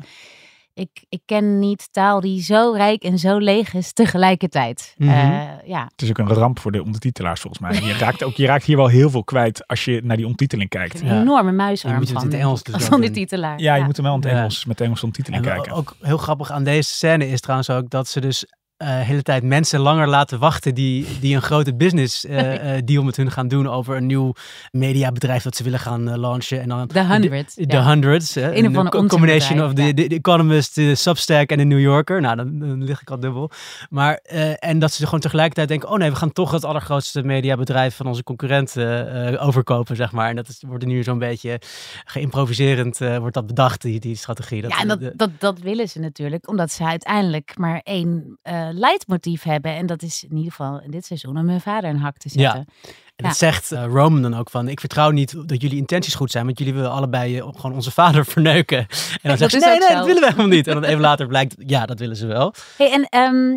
Ik, 0.81 1.05
ik 1.09 1.21
ken 1.25 1.59
niet 1.59 1.89
taal 1.93 2.21
die 2.21 2.43
zo 2.43 2.73
rijk 2.77 3.03
en 3.03 3.19
zo 3.19 3.39
leeg 3.39 3.75
is 3.75 3.93
tegelijkertijd. 3.93 4.95
Mhm. 4.97 5.11
Eh, 5.11 5.43
ja, 5.65 5.85
Het 5.85 6.03
is 6.03 6.09
ook 6.09 6.19
een 6.19 6.29
ramp 6.29 6.59
voor 6.59 6.73
de 6.73 6.83
ondertitelaars 6.83 7.41
volgens 7.41 7.63
mij. 7.63 7.89
Je 7.89 7.93
raakt, 8.05 8.23
ook, 8.23 8.35
je 8.35 8.47
raakt 8.47 8.65
hier 8.65 8.77
wel 8.77 8.87
heel 8.87 9.11
veel 9.11 9.25
kwijt 9.25 9.67
als 9.67 9.85
je 9.85 10.01
naar 10.05 10.17
die 10.17 10.25
ondertiteling 10.25 10.69
kijkt. 10.69 11.01
een 11.01 11.07
Ja. 11.07 11.21
enorme 11.21 11.51
Je 11.51 11.57
muisarm 11.57 11.95
moet 11.95 12.03
het 12.09 12.13
van, 12.13 12.17
in 12.23 12.23
het 12.29 12.31
denk 12.31 12.43
Engels 12.43 12.63
dus 12.63 12.75
als 12.75 12.83
wel 12.89 12.91
van 12.91 13.01
de 13.01 13.07
doen. 13.07 13.15
titelaar. 13.17 13.61
Ja, 13.61 13.75
je 13.75 13.85
moet 13.85 13.97
hem 13.97 14.05
wel 14.05 14.15
in 14.15 14.21
het. 14.21 14.31
Engels, 14.31 14.65
met 14.65 14.81
Engelse 14.81 15.05
ondertiteling 15.05 15.47
En 15.47 15.53
kijken. 15.53 15.73
ook 15.73 15.97
heel 16.01 16.19
grappig 16.19 16.51
aan 16.51 16.65
deze 16.65 16.95
scène 16.95 17.29
is 17.29 17.41
trouwens 17.41 17.71
ook 17.71 17.91
dat 17.91 18.09
ze 18.09 18.21
dus 18.21 18.47
de 18.81 18.87
hele 18.87 19.23
tijd 19.23 19.43
mensen 19.43 19.81
langer 19.81 20.09
laten 20.09 20.39
wachten 20.39 20.75
die, 20.75 21.07
die 21.21 21.35
een 21.35 21.43
grote 21.43 21.75
business 21.75 22.25
eh, 22.25 22.75
eh, 22.77 22.83
deal 22.85 23.03
met 23.03 23.17
hun 23.17 23.31
gaan 23.31 23.49
doen 23.49 23.69
over 23.69 23.97
een 23.97 24.07
nieuw 24.07 24.33
mediabedrijf 24.71 25.43
dat 25.43 25.57
ze 25.57 25.63
willen 25.63 25.79
gaan 25.79 26.19
launchen. 26.19 26.61
En 26.61 26.69
dan 26.69 26.87
The 26.87 27.01
Hundred. 27.01 27.71
De 27.71 27.77
hundreds. 27.83 28.35
hè, 28.35 28.55
Een 28.57 28.77
ander 28.77 28.89
co- 28.93 29.07
combination 29.07 29.59
of 29.59 29.71
onzinbedrijf, 29.71 29.95
the, 29.95 30.03
the, 30.03 30.09
the 30.09 30.15
Economist, 30.15 30.75
de 30.75 30.95
Substack 30.95 31.51
en 31.51 31.59
de 31.59 31.65
New 31.65 31.81
Yorker. 31.81 32.21
Nou, 32.21 32.37
dan, 32.37 32.59
dan 32.59 32.85
lig 32.85 33.01
ik 33.01 33.11
al 33.11 33.21
dubbel. 33.21 33.51
Maar, 33.91 34.15
en 34.59 34.79
dat 34.79 34.93
ze 34.93 35.05
gewoon 35.05 35.21
tegelijkertijd 35.21 35.69
denken, 35.69 35.89
oh 35.89 35.97
nee, 35.99 36.11
we 36.11 36.17
gaan 36.17 36.33
toch 36.33 36.51
het 36.51 36.65
allergrootste 36.65 37.23
mediabedrijf 37.23 37.97
van 37.97 38.07
onze 38.07 38.23
concurrenten 38.23 39.39
overkopen, 39.41 39.97
zeg 39.97 40.13
maar. 40.13 40.29
En 40.29 40.37
dat 40.37 40.49
is, 40.49 40.63
wordt 40.67 40.83
er 40.83 40.89
nu 40.89 41.03
zo'n 41.03 41.19
beetje 41.19 41.61
geïmproviserend, 42.05 42.99
wordt 42.99 43.35
dat 43.35 43.47
bedacht, 43.47 43.83
die, 43.83 44.01
die 44.01 44.17
strategie. 44.17 44.63
Dat, 44.63 44.71
Ja, 44.71 44.81
en 44.81 44.89
dat, 44.89 45.01
de- 45.01 45.13
dat, 45.17 45.31
dat 45.39 45.59
willen 45.59 45.89
ze 45.89 45.99
natuurlijk, 45.99 46.49
omdat 46.49 46.71
ze 46.73 46.85
uiteindelijk 46.85 47.53
maar 47.59 47.81
één 47.85 48.39
leidmotief 48.75 49.43
hebben. 49.43 49.75
En 49.75 49.87
dat 49.87 50.03
is 50.03 50.25
in 50.29 50.37
ieder 50.37 50.51
geval 50.53 50.81
in 50.81 50.91
dit 50.91 51.05
seizoen 51.07 51.37
om 51.39 51.49
hun 51.49 51.61
vader 51.61 51.91
een 51.91 51.97
hak 51.99 52.17
te 52.17 52.29
Ja. 52.33 52.41
zetten. 52.53 52.75
En 53.17 53.27
dat 53.27 53.37
zegt 53.37 53.73
eh, 53.73 53.85
Roman 53.85 54.23
dan 54.23 54.35
ook 54.35 54.51
van, 54.51 54.69
ik 54.69 54.81
vertrouw 54.81 55.11
niet 55.11 55.49
dat 55.49 55.63
jullie 55.63 55.77
intenties 55.79 56.15
goed 56.15 56.31
zijn, 56.31 56.45
want 56.45 56.59
jullie 56.59 56.75
willen 56.75 56.91
allebei 56.91 57.39
eh, 57.39 57.49
gewoon 57.57 57.73
onze 57.73 57.91
vader 57.91 58.25
verneuken. 58.35 58.79
En 58.79 58.89
dan 59.23 59.37
zegt 59.37 59.53
ze, 59.53 59.59
nee, 59.59 59.79
nee, 59.79 59.89
zo. 59.89 59.95
dat 59.95 60.07
willen 60.07 60.21
we 60.21 60.27
helemaal 60.29 60.47
niet. 60.57 60.67
En 60.67 60.75
dan 60.75 60.85
even 60.85 61.01
later 61.01 61.27
blijkt, 61.27 61.55
ja, 61.59 61.87
dat 61.87 61.99
willen 61.99 62.17
ze 62.17 62.27
wel. 62.27 62.55
Hey, 62.77 62.93
en 62.93 63.05
ehm, 63.09 63.49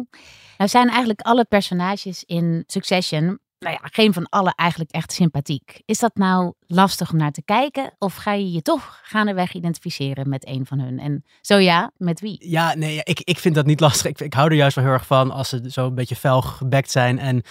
nou 0.58 0.70
zijn 0.70 0.88
eigenlijk 0.90 1.22
alle 1.22 1.46
personages 1.46 2.24
in 2.26 2.64
Succession, 2.68 3.40
nou 3.64 3.76
ja, 3.82 3.90
geen 3.92 4.14
van 4.14 4.30
alle 4.30 4.54
eigenlijk 4.56 4.92
echt 4.92 5.12
sympathiek. 5.12 5.82
Is 5.86 6.00
dat 6.00 6.16
nou 6.16 6.54
lastig 6.68 7.12
om 7.12 7.18
naar 7.18 7.32
te 7.32 7.44
kijken? 7.44 7.94
Of 8.00 8.16
ga 8.16 8.34
je 8.34 8.52
je 8.52 8.62
toch 8.62 9.00
gaandeweg 9.04 9.54
identificeren 9.54 10.30
met 10.30 10.48
een 10.48 10.66
van 10.66 10.80
hun? 10.80 11.00
En 11.00 11.26
zo 11.42 11.58
ja, 11.58 11.92
met 11.98 12.20
wie? 12.20 12.50
Ja, 12.50 12.76
nee, 12.76 13.02
ik, 13.04 13.20
ik 13.20 13.40
vind 13.40 13.56
dat 13.56 13.66
niet 13.66 13.80
lastig. 13.80 14.06
Ik, 14.06 14.22
ik 14.22 14.34
hou 14.34 14.50
er 14.50 14.56
juist 14.56 14.76
wel 14.76 14.86
heel 14.86 14.94
erg 14.94 15.06
van 15.06 15.32
als 15.32 15.50
ze 15.50 15.62
zo 15.68 15.88
een 15.88 15.96
beetje 15.96 16.16
fel 16.16 16.42
gebekt 16.42 16.92
zijn. 16.92 17.20
En 17.20 17.42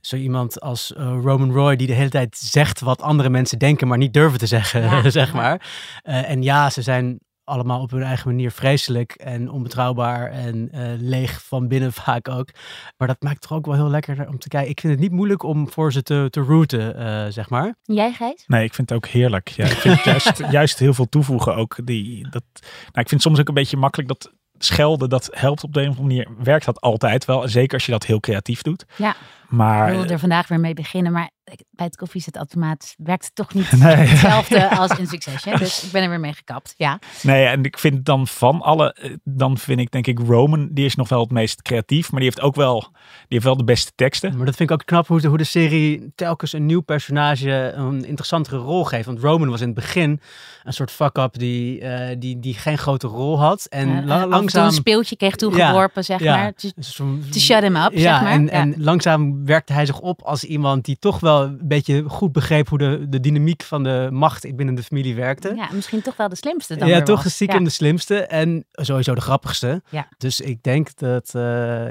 zo 0.00 0.16
iemand 0.16 0.60
als 0.60 0.92
eh, 0.92 1.18
Roman 1.22 1.52
Roy, 1.52 1.76
die 1.76 1.86
de 1.86 1.92
hele 1.92 2.10
tijd 2.10 2.36
zegt 2.36 2.80
wat 2.80 3.02
andere 3.02 3.28
mensen 3.28 3.58
denken, 3.58 3.88
maar 3.88 3.98
niet 3.98 4.12
durven 4.12 4.38
te 4.38 4.46
zeggen, 4.46 4.82
Ja, 4.82 5.10
zeg 5.20 5.32
maar. 5.32 5.68
Eh, 6.02 6.30
en 6.30 6.42
ja, 6.42 6.70
ze 6.70 6.82
zijn 6.82 7.18
allemaal 7.50 7.80
op 7.80 7.90
hun 7.90 8.02
eigen 8.02 8.28
manier 8.28 8.50
vreselijk 8.50 9.12
en 9.12 9.50
onbetrouwbaar 9.50 10.30
en 10.30 10.68
eh, 10.72 10.82
leeg 10.98 11.42
van 11.44 11.68
binnen 11.68 11.92
vaak 12.02 12.28
ook. 12.28 12.48
Maar 12.96 13.08
dat 13.08 13.22
maakt 13.22 13.40
toch 13.40 13.52
ook 13.52 13.66
wel 13.66 13.74
heel 13.74 13.90
lekker 13.90 14.28
om 14.28 14.38
te 14.38 14.48
kijken. 14.48 14.70
Ik 14.70 14.80
vind 14.80 14.92
het 14.92 15.02
niet 15.02 15.12
moeilijk 15.12 15.42
om 15.42 15.70
voor 15.70 15.92
ze 15.92 16.02
te, 16.02 16.26
te 16.30 16.40
rooten, 16.40 16.96
eh, 16.96 17.26
zeg 17.32 17.48
maar. 17.50 17.74
Jij, 17.82 18.12
Gijs? 18.12 18.44
Nee, 18.46 18.64
ik 18.64 18.74
vind 18.74 18.88
het 18.88 18.98
ook 18.98 19.06
heerlijk. 19.06 19.48
Ja, 19.48 19.64
ik 19.64 19.70
vind 19.70 20.00
juist, 20.04 20.38
juist 20.50 20.78
heel 20.78 20.94
veel 20.94 21.08
toevoegen 21.08 21.54
ook. 21.56 21.76
Die, 21.84 22.22
dat, 22.30 22.42
nou, 22.60 22.64
ik 22.84 23.08
vind 23.08 23.10
het 23.10 23.22
soms 23.22 23.40
ook 23.40 23.48
een 23.48 23.54
beetje 23.54 23.76
makkelijk 23.76 24.08
dat 24.08 24.32
schelden, 24.58 25.08
dat 25.08 25.28
helpt 25.32 25.64
op 25.64 25.72
de 25.72 25.80
een 25.82 25.88
of 25.90 25.98
andere 25.98 26.24
manier. 26.24 26.44
Werkt 26.44 26.64
dat 26.64 26.80
altijd 26.80 27.24
wel. 27.24 27.48
Zeker 27.48 27.74
als 27.74 27.86
je 27.86 27.92
dat 27.92 28.06
heel 28.06 28.20
creatief 28.20 28.62
doet. 28.62 28.84
Ja. 28.96 29.14
Maar 29.48 29.88
Ik 29.88 29.94
wilde 29.94 30.12
er 30.12 30.18
vandaag 30.18 30.48
weer 30.48 30.60
mee 30.60 30.74
beginnen, 30.74 31.12
maar 31.12 31.24
ik- 31.24 31.30
bij 31.70 31.86
het 31.86 31.96
koffiezetautomaat 31.96 32.94
werkt 32.98 33.24
het 33.24 33.34
toch 33.34 33.54
niet 33.54 33.72
Nee. 33.82 33.94
hetzelfde 33.94 34.76
als 34.76 34.98
in 34.98 35.06
Succession. 35.06 35.56
Dus 35.58 35.82
ik 35.84 35.92
ben 35.92 36.02
er 36.02 36.08
weer 36.08 36.20
mee 36.20 36.32
gekapt. 36.32 36.74
Ja, 36.76 36.98
Nee, 37.22 37.46
en 37.46 37.64
ik 37.64 37.78
vind 37.78 38.04
dan 38.04 38.26
van 38.26 38.60
alle, 38.60 38.92
eh, 38.92 39.14
dan 39.24 39.58
vind 39.58 39.80
ik 39.80 39.90
denk 39.90 40.06
ik 40.06 40.18
Roman, 40.18 40.68
die 40.72 40.84
is 40.84 40.94
nog 40.94 41.08
wel 41.08 41.20
het 41.20 41.30
meest 41.30 41.62
creatief, 41.62 42.10
maar 42.10 42.20
die 42.20 42.28
heeft 42.28 42.40
ook 42.40 42.54
wel, 42.54 42.80
die 42.80 42.90
heeft 43.28 43.44
wel 43.44 43.56
de 43.56 43.64
beste 43.64 43.92
teksten. 43.94 44.36
Maar 44.36 44.46
dat 44.46 44.56
vind 44.56 44.70
ik 44.70 44.76
ook 44.80 44.86
knap 44.86 45.06
hoe 45.06 45.20
de, 45.20 45.28
hoe 45.28 45.38
de 45.38 45.44
serie 45.44 46.12
telkens 46.14 46.52
een 46.52 46.66
nieuw 46.66 46.80
personage 46.80 47.72
een 47.74 48.04
interessantere 48.04 48.56
rol 48.56 48.84
geeft. 48.84 49.06
Want 49.06 49.20
Roman 49.20 49.48
was 49.50 49.60
in 49.60 49.66
het 49.66 49.76
begin 49.76 50.20
een 50.64 50.72
soort 50.72 50.90
fuck-up 50.90 51.38
die, 51.38 51.80
eh, 51.80 52.16
die, 52.18 52.40
die 52.40 52.54
geen 52.54 52.78
grote 52.78 53.06
rol 53.06 53.40
had. 53.40 53.66
En 53.68 54.04
la- 54.06 54.14
af 54.14 54.16
en 54.16 54.20
toe 54.22 54.30
langzaam... 54.30 54.66
een 54.66 54.72
speeltje 54.72 55.16
kreeg 55.16 55.36
toegeworpen, 55.36 56.04
zeg 56.04 56.20
ja. 56.20 56.36
maar. 56.36 56.52
To 56.54 57.18
shut 57.38 57.62
him 57.62 57.76
up, 57.76 57.92
ja, 57.92 57.98
zeg 58.00 58.22
maar. 58.22 58.32
En, 58.32 58.44
Ja. 58.44 58.50
en 58.50 58.74
langzaam 58.82 59.46
werkte 59.46 59.72
hij 59.72 59.86
zich 59.86 59.98
op 60.00 60.22
als 60.22 60.44
iemand 60.44 60.84
die 60.84 60.96
toch 60.98 61.20
wel 61.20 61.29
een 61.38 61.58
beetje 61.62 62.02
goed 62.08 62.32
begreep 62.32 62.68
hoe 62.68 62.78
de, 62.78 63.06
de 63.08 63.20
dynamiek 63.20 63.62
van 63.62 63.82
de 63.82 64.08
macht 64.12 64.56
binnen 64.56 64.74
de 64.74 64.82
familie 64.82 65.14
werkte. 65.14 65.52
Ja, 65.56 65.68
misschien 65.72 66.02
toch 66.02 66.16
wel 66.16 66.28
de 66.28 66.36
slimste 66.36 66.76
dan 66.76 66.88
Ja, 66.88 66.94
weer 66.94 67.04
toch 67.04 67.22
was. 67.22 67.32
stiekem 67.34 67.58
Ja. 67.58 67.64
de 67.64 67.70
slimste 67.70 68.18
en 68.26 68.64
sowieso 68.72 69.14
de 69.14 69.20
grappigste. 69.20 69.82
Ja. 69.90 70.08
Dus 70.18 70.40
ik 70.40 70.62
denk 70.62 70.96
dat 70.96 71.34
eh, 71.34 71.42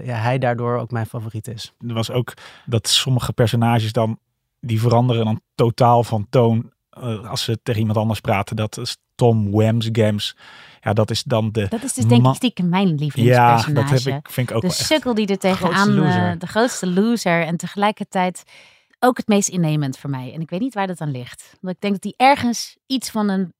ja, 0.05 0.15
hij 0.15 0.37
daardoor 0.37 0.77
ook 0.77 0.91
mijn 0.91 1.05
favoriet 1.05 1.47
is. 1.47 1.73
Er 1.87 1.93
was 1.93 2.11
ook 2.11 2.33
dat 2.65 2.87
sommige 2.87 3.33
personages 3.33 3.91
dan, 3.93 4.19
die 4.61 4.79
veranderen 4.81 5.25
dan 5.25 5.41
totaal 5.55 6.03
van 6.03 6.27
toon 6.29 6.71
eh, 6.89 7.29
als 7.29 7.43
ze 7.43 7.59
tegen 7.63 7.79
iemand 7.79 7.99
anders 7.99 8.19
praten. 8.19 8.55
Dat 8.55 8.77
is 8.77 8.97
Tom 9.15 9.51
Wams 9.51 9.89
Gams. 9.91 10.35
Ja, 10.81 10.93
dat 10.93 11.11
is 11.11 11.23
dan 11.23 11.51
de... 11.51 11.65
Dat 11.69 11.83
is 11.83 11.93
dus 11.93 12.05
denk 12.05 12.27
ik 12.27 12.35
stiekem 12.35 12.69
mijn 12.69 12.87
Ja, 12.87 12.95
lievelingspersonage. 12.95 13.73
dat 13.73 13.89
heb 14.03 14.13
ik, 14.25 14.29
vind 14.31 14.49
ik 14.49 14.55
ook 14.55 14.61
de 14.61 14.67
wel 14.67 14.77
echt. 14.77 14.85
sukkel 14.87 15.13
die 15.13 15.27
er 15.27 15.37
tegenaan, 15.37 15.73
grootste 15.73 15.91
loser. 16.01 16.31
eh, 16.31 16.39
de 16.39 16.47
grootste 16.47 16.87
loser 16.87 17.45
en 17.45 17.57
tegelijkertijd 17.57 18.43
ook 18.99 19.17
het 19.17 19.27
meest 19.27 19.49
innemend 19.49 19.97
voor 19.97 20.09
mij. 20.09 20.33
En 20.33 20.41
ik 20.41 20.49
weet 20.49 20.59
niet 20.59 20.73
waar 20.73 20.87
dat 20.87 21.01
aan 21.01 21.11
ligt. 21.11 21.57
Want 21.61 21.75
ik 21.75 21.81
denk 21.81 21.93
dat 21.93 22.13
hij 22.15 22.27
ergens 22.27 22.77
iets 22.87 23.09
van 23.09 23.29
een, 23.29 23.53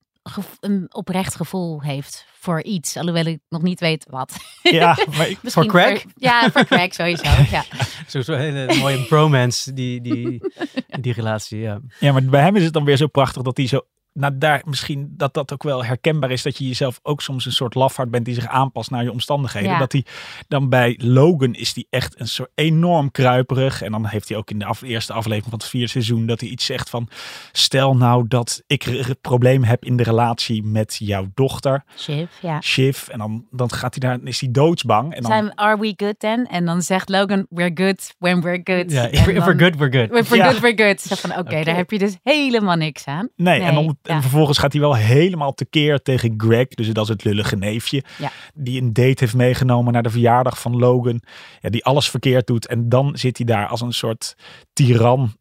een 0.60 0.94
oprecht 0.94 1.34
gevoel 1.34 1.82
heeft 1.82 2.26
voor 2.32 2.62
iets. 2.62 2.96
Alhoewel 2.96 3.24
ik 3.24 3.40
nog 3.48 3.62
niet 3.62 3.80
weet 3.80 4.06
wat. 4.10 4.36
Ja, 4.62 4.98
maar 5.16 5.28
ik, 5.30 5.42
Misschien 5.42 5.66
crack? 5.66 6.04
ja, 6.14 6.50
voor 6.50 6.64
crack 6.64 6.92
sowieso. 6.92 7.28
Ja. 7.50 7.64
Zo'n 8.06 8.22
zo 8.22 8.34
hele 8.34 8.74
mooie 8.74 9.04
bromance, 9.04 9.72
die, 9.72 10.00
die, 10.00 10.40
die 11.00 11.12
relatie. 11.12 11.58
Ja. 11.58 11.80
Ja, 11.98 12.12
maar 12.12 12.22
bij 12.24 12.42
hem 12.42 12.56
is 12.56 12.64
het 12.64 12.72
dan 12.72 12.84
weer 12.84 12.96
zo 12.96 13.06
prachtig 13.06 13.42
dat 13.42 13.56
hij 13.56 13.66
zo. 13.66 13.80
Nou, 14.20 14.38
daar 14.38 14.62
misschien 14.64 15.14
dat 15.16 15.34
dat 15.34 15.52
ook 15.52 15.62
wel 15.62 15.84
herkenbaar 15.84 16.30
is. 16.30 16.42
Dat 16.42 16.58
je 16.58 16.66
jezelf 16.66 17.00
ook 17.02 17.20
soms 17.22 17.46
een 17.46 17.52
soort 17.52 17.74
lafaard 17.74 18.10
bent 18.10 18.24
die 18.24 18.34
zich 18.34 18.46
aanpast 18.46 18.90
naar 18.90 19.02
je 19.02 19.12
omstandigheden. 19.12 19.70
Ja. 19.70 19.78
Dat 19.78 19.92
hij 19.92 20.04
dan 20.48 20.68
bij 20.68 20.98
Logan 21.02 21.54
is 21.54 21.72
die 21.72 21.86
echt 21.90 22.20
een 22.20 22.28
soort 22.28 22.50
enorm 22.54 23.10
kruiperig. 23.10 23.82
En 23.82 23.92
dan 23.92 24.06
heeft 24.06 24.28
hij 24.28 24.38
ook 24.38 24.50
in 24.50 24.58
de 24.58 24.64
af- 24.64 24.82
eerste 24.82 25.12
aflevering 25.12 25.50
van 25.50 25.58
het 25.58 25.68
vierde 25.68 25.86
seizoen 25.88 26.26
dat 26.26 26.40
hij 26.40 26.48
iets 26.48 26.64
zegt 26.64 26.90
van. 26.90 27.08
Stel 27.52 27.96
nou 27.96 28.24
dat 28.28 28.62
ik 28.66 28.86
een 28.86 29.16
probleem 29.20 29.62
heb 29.64 29.84
in 29.84 29.96
de 29.96 30.02
relatie 30.02 30.62
met 30.62 30.96
jouw 30.98 31.26
dochter, 31.34 31.84
Shiv, 31.96 32.28
ja. 32.42 32.60
Shiv. 32.60 33.08
En 33.08 33.18
dan, 33.18 33.46
dan 33.50 33.70
gaat 33.72 33.94
hij 34.00 34.08
daar, 34.10 34.18
is 34.28 34.40
hij 34.40 34.50
doodsbang. 34.50 35.14
En 35.14 35.22
dan, 35.22 35.30
Zijn 35.30 35.54
are 35.58 35.78
we 35.80 35.92
good 35.96 36.18
then? 36.18 36.46
En 36.46 36.64
dan 36.64 36.82
zegt 36.82 37.08
Logan, 37.08 37.46
we're 37.50 37.70
good 37.74 38.14
when 38.18 38.40
we're 38.40 38.60
good. 38.64 38.90
Ja, 38.92 39.06
if, 39.06 39.24
we're- 39.26 39.40
good, 39.58 39.76
we're 39.76 39.92
good. 39.98 40.18
If 40.18 40.28
we're 40.28 40.42
Ja. 40.42 40.50
good, 40.50 40.60
we're 40.60 40.84
good. 40.86 41.00
Zo 41.00 41.14
van, 41.14 41.38
oké, 41.38 41.64
daar 41.64 41.76
heb 41.76 41.90
je 41.90 41.98
dus 41.98 42.16
helemaal 42.22 42.76
niks 42.76 43.04
aan. 43.04 43.28
Nee, 43.36 43.60
en, 43.60 43.98
en 44.14 44.22
vervolgens 44.22 44.58
gaat 44.58 44.72
hij 44.72 44.80
wel 44.80 44.94
helemaal 44.94 45.54
tekeer 45.54 46.02
tegen 46.02 46.34
Greg. 46.36 46.66
Dus 46.68 46.92
dat 46.92 47.02
is 47.04 47.08
het 47.08 47.24
lullige 47.24 47.56
neefje. 47.56 48.04
Ja. 48.18 48.30
Die 48.54 48.80
een 48.82 48.92
date 48.92 49.14
heeft 49.16 49.34
meegenomen 49.34 49.92
naar 49.92 50.02
de 50.02 50.10
verjaardag 50.10 50.60
van 50.60 50.76
Logan. 50.76 51.22
Ja, 51.60 51.70
die 51.70 51.84
alles 51.84 52.10
verkeerd 52.10 52.46
doet. 52.46 52.66
En 52.66 52.88
dan 52.88 53.16
zit 53.16 53.36
hij 53.36 53.46
daar 53.46 53.66
als 53.68 53.80
een 53.80 53.92
soort 53.92 54.34
tiran 54.72 55.32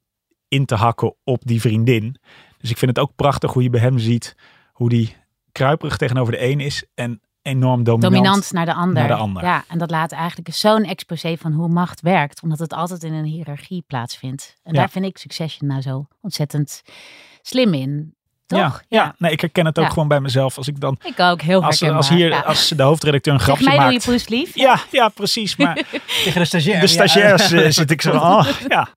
in 0.48 0.66
te 0.66 0.76
hakken 0.76 1.16
op 1.24 1.42
die 1.46 1.62
vriendin. 1.62 2.16
Dus 2.58 2.70
ik 2.70 2.78
vind 2.78 2.98
het 2.98 3.06
ook 3.06 3.16
prachtig 3.16 3.54
hoe 3.54 3.64
je 3.64 3.70
bij 3.70 3.82
hem 3.82 3.98
ziet 3.98 4.36
hoe 4.72 4.90
die 4.90 5.16
kruiperig 5.52 5.98
tegenover 5.98 6.32
de 6.34 6.44
een 6.44 6.60
is. 6.60 6.86
En 6.96 7.22
enorm 7.42 7.84
dominant. 7.84 8.14
dominant 8.14 8.52
naar 8.52 8.66
de 8.66 8.74
ander. 8.74 8.94
naar 8.94 9.08
de 9.08 9.14
ander. 9.14 9.44
Ja, 9.44 9.64
en 9.68 9.78
dat 9.78 9.90
laat 9.90 10.12
eigenlijk 10.12 10.54
zo'n 10.54 10.84
exposé 10.84 11.38
van 11.38 11.52
hoe 11.54 11.68
macht 11.68 12.02
werkt, 12.02 12.42
omdat 12.42 12.60
het 12.60 12.74
altijd 12.74 13.04
in 13.04 13.14
een 13.14 13.26
hiërarchie 13.26 13.84
plaatsvindt. 13.88 14.56
En 14.64 14.74
Ja. 14.74 14.80
daar 14.80 14.90
vind 14.90 15.06
ik 15.06 15.18
Succession 15.18 15.70
nou 15.70 15.82
zo 15.82 16.08
ontzettend 16.22 16.82
slim 17.42 17.74
in. 17.74 18.16
Toch? 18.50 18.60
Ja, 18.60 18.82
ja. 18.88 19.16
nee, 19.18 19.32
ik 19.32 19.42
herken 19.42 19.66
het 19.66 19.78
ook 19.80 19.86
Ja. 19.86 19.90
gewoon 19.92 20.08
bij 20.08 20.20
mezelf. 20.20 20.58
Als 20.58 20.68
ik 20.68 20.80
dan, 20.80 20.98
Ik 21.04 21.20
ook, 21.20 21.42
heel 21.42 21.64
als, 21.64 21.84
als 21.84 22.10
hier, 22.10 22.30
ja. 22.30 22.40
als 22.40 22.68
de 22.68 22.84
hoofdredacteur 22.84 23.34
een 23.34 23.40
grapje 23.40 23.64
mij 23.64 23.74
doe 23.78 23.86
je 23.86 23.92
maakt. 23.92 24.06
poeslief. 24.06 24.52
Ja, 24.56 24.80
ja, 24.92 25.10
precies. 25.10 25.56
Maar 25.56 25.74
Tegen 26.24 26.40
de 26.42 26.46
stagiair. 26.46 26.80
de 26.82 26.88
stagiairs 26.88 27.52
eh, 27.52 27.70
zit 27.70 27.92
ik 27.92 28.02
zo. 28.02 28.12
Oh, 28.30 28.48
ja. 28.68 28.88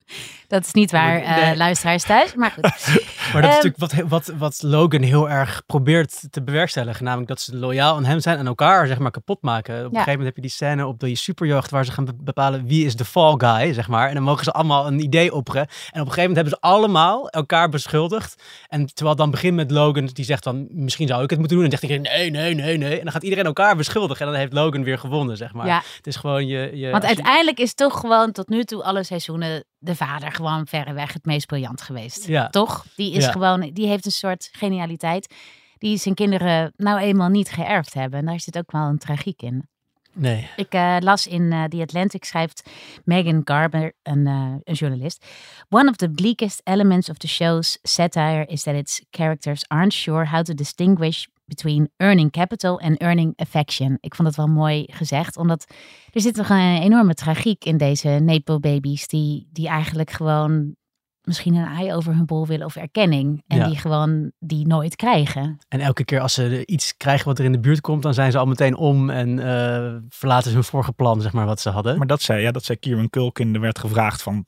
Dat 0.53 0.65
is 0.67 0.73
niet 0.73 0.91
waar, 0.91 1.21
eh, 1.23 1.57
luisteraars 1.57 2.03
thuis. 2.03 2.35
Maar 2.35 2.51
goed. 2.51 2.63
Maar 3.33 3.43
dat 3.43 3.51
is 3.51 3.57
Ehm, 3.57 3.67
natuurlijk 3.67 3.77
wat, 4.09 4.27
wat, 4.27 4.39
wat 4.39 4.63
Logan 4.63 5.03
heel 5.03 5.31
erg 5.31 5.63
probeert 5.67 6.23
te 6.33 6.43
bewerkstelligen. 6.43 7.05
Namelijk 7.05 7.29
dat 7.29 7.41
ze 7.41 7.57
loyaal 7.57 7.97
aan 7.97 8.05
hem 8.05 8.21
zijn 8.21 8.39
en 8.39 8.47
elkaar 8.47 8.87
zeg 8.87 8.99
maar 8.99 9.11
kapot 9.11 9.43
maken. 9.43 9.75
Op 9.75 9.81
een 9.81 9.89
gegeven 9.91 10.09
moment 10.11 10.25
heb 10.27 10.37
je 10.37 10.41
die 10.43 10.51
scène 10.51 10.87
op 10.87 11.01
die 11.01 11.17
superjeugd 11.17 11.71
waar 11.71 11.85
ze 11.85 11.93
gaan 11.93 12.05
be- 12.05 12.13
bepalen 12.21 12.67
wie 12.67 12.87
is 12.87 12.97
de 12.97 13.05
fall 13.05 13.35
guy, 13.37 13.73
zeg 13.73 13.89
maar. 13.89 14.09
En 14.09 14.15
dan 14.15 14.23
mogen 14.23 14.45
ze 14.45 14.53
allemaal 14.53 14.87
een 14.87 15.01
idee 15.03 15.35
opperen. 15.35 15.61
En 15.61 16.01
op 16.01 16.07
een 16.07 16.13
gegeven 16.13 16.21
moment 16.21 16.37
hebben 16.37 16.55
ze 16.55 16.61
allemaal 16.61 17.29
elkaar 17.29 17.69
beschuldigd. 17.69 18.43
En 18.69 18.87
terwijl 18.95 19.17
dan 19.17 19.31
begint 19.31 19.57
met 19.57 19.71
Logan, 19.71 20.07
die 20.07 20.25
zegt 20.25 20.45
dan 20.45 20.67
misschien 20.71 21.09
zou 21.09 21.23
ik 21.23 21.31
het 21.31 21.39
moeten 21.39 21.57
doen. 21.57 21.65
En 21.65 21.71
dan 21.71 21.79
zegt 21.81 21.93
iedereen 21.93 22.31
nee, 22.31 22.31
nee, 22.31 22.55
nee, 22.55 22.77
nee. 22.79 22.97
En 22.99 23.03
dan 23.05 23.13
gaat 23.13 23.23
iedereen 23.23 23.45
elkaar 23.47 23.77
beschuldigen. 23.77 24.27
En 24.27 24.33
dan 24.33 24.41
heeft 24.41 24.53
Logan 24.53 24.85
weer 24.85 24.99
gewonnen, 24.99 25.37
zeg 25.37 25.53
maar. 25.53 25.67
Ja. 25.67 25.83
Het 25.97 26.07
is 26.07 26.17
gewoon 26.17 26.47
je... 26.47 26.71
je 26.75 26.91
Want 26.91 27.03
je- 27.03 27.09
uiteindelijk 27.09 27.59
is 27.59 27.75
toch 27.75 28.01
gewoon 28.01 28.33
tot 28.33 28.49
nu 28.49 28.65
toe 28.65 28.83
alle 28.85 29.05
seizoenen 29.05 29.65
de 29.79 29.95
vader 29.97 30.33
gewoon 30.43 30.67
verreweg 30.67 31.13
het 31.13 31.25
meest 31.25 31.47
briljant 31.47 31.83
geweest. 31.83 32.27
Ja. 32.27 32.49
Toch? 32.49 32.87
Die 32.97 33.13
is 33.13 33.25
Ja. 33.25 33.31
gewoon, 33.31 33.71
die 33.73 33.87
heeft 33.87 34.05
een 34.07 34.13
soort 34.13 34.49
genialiteit 34.53 35.35
die 35.79 35.97
zijn 35.97 36.15
kinderen 36.15 36.73
nou 36.77 36.99
eenmaal 36.99 37.29
niet 37.29 37.51
geërfd 37.51 37.95
hebben. 37.95 38.19
En 38.19 38.27
daar 38.27 38.41
zit 38.41 38.59
ook 38.59 38.71
wel 38.73 38.83
een 38.87 38.99
tragiek 38.99 39.43
in. 39.43 39.69
Nee. 40.15 40.49
Ik 40.57 40.73
eh, 40.73 40.97
las 41.01 41.27
in 41.27 41.53
eh, 41.53 41.65
The 41.65 41.81
Atlantic, 41.81 42.25
schrijft 42.25 42.71
Megan 43.05 43.41
Garber, 43.45 43.93
een, 44.03 44.27
eh, 44.27 44.55
een 44.65 44.75
journalist. 44.75 45.27
One 45.69 45.91
of 45.91 45.97
the 45.97 46.11
bleakest 46.11 46.61
elements 46.65 47.09
of 47.11 47.17
the 47.17 47.29
show's 47.29 47.79
satire 47.83 48.47
is 48.47 48.63
that 48.63 48.75
its 48.75 49.03
characters 49.11 49.69
aren't 49.69 49.93
sure 49.93 50.27
how 50.27 50.43
to 50.43 50.55
distinguish 50.55 51.27
between 51.55 51.91
earning 51.97 52.31
capital 52.31 52.81
and 52.81 52.99
earning 52.99 53.33
affection. 53.37 53.99
Ik 54.01 54.15
vond 54.15 54.29
het 54.29 54.37
wel 54.37 54.47
mooi 54.47 54.85
gezegd, 54.91 55.37
omdat 55.37 55.67
er 56.13 56.21
zit 56.21 56.35
toch 56.35 56.49
een 56.49 56.81
enorme 56.83 57.15
tragiek 57.15 57.65
in 57.65 57.77
deze 57.77 58.09
Nepo-babies, 58.09 59.07
die, 59.07 59.49
die 59.53 59.69
eigenlijk 59.69 60.11
gewoon 60.11 60.75
misschien 61.23 61.55
een 61.55 61.67
ei 61.67 61.93
over 61.95 62.15
hun 62.15 62.27
bol 62.27 62.47
willen 62.47 62.67
of 62.67 62.77
erkenning. 62.77 63.43
En 63.47 63.59
Ja. 63.59 63.67
die 63.67 63.77
gewoon 63.79 64.33
die 64.39 64.67
nooit 64.67 64.97
krijgen. 64.97 65.59
En 65.69 65.81
elke 65.81 66.05
keer 66.05 66.21
als 66.21 66.35
ze 66.35 66.67
iets 66.67 66.97
krijgen 66.97 67.27
wat 67.27 67.39
er 67.39 67.45
in 67.45 67.53
de 67.53 67.61
buurt 67.61 67.81
komt, 67.81 68.03
dan 68.03 68.15
zijn 68.15 68.33
ze 68.33 68.39
al 68.39 68.47
meteen 68.47 68.77
om 68.77 69.11
en 69.11 69.39
eh, 69.39 69.95
verlaten 70.09 70.49
ze 70.49 70.55
hun 70.55 70.65
vorige 70.65 70.93
plan, 70.93 71.21
zeg 71.21 71.33
maar, 71.33 71.47
wat 71.47 71.61
ze 71.61 71.71
hadden. 71.71 71.99
Maar 71.99 72.07
dat 72.07 72.23
zei, 72.23 72.43
ja, 72.43 72.51
dat 72.51 72.65
zei 72.65 72.79
Kieran 72.79 73.11
Culkin. 73.11 73.55
Er 73.55 73.61
werd 73.61 73.79
gevraagd 73.79 74.23
van, 74.23 74.45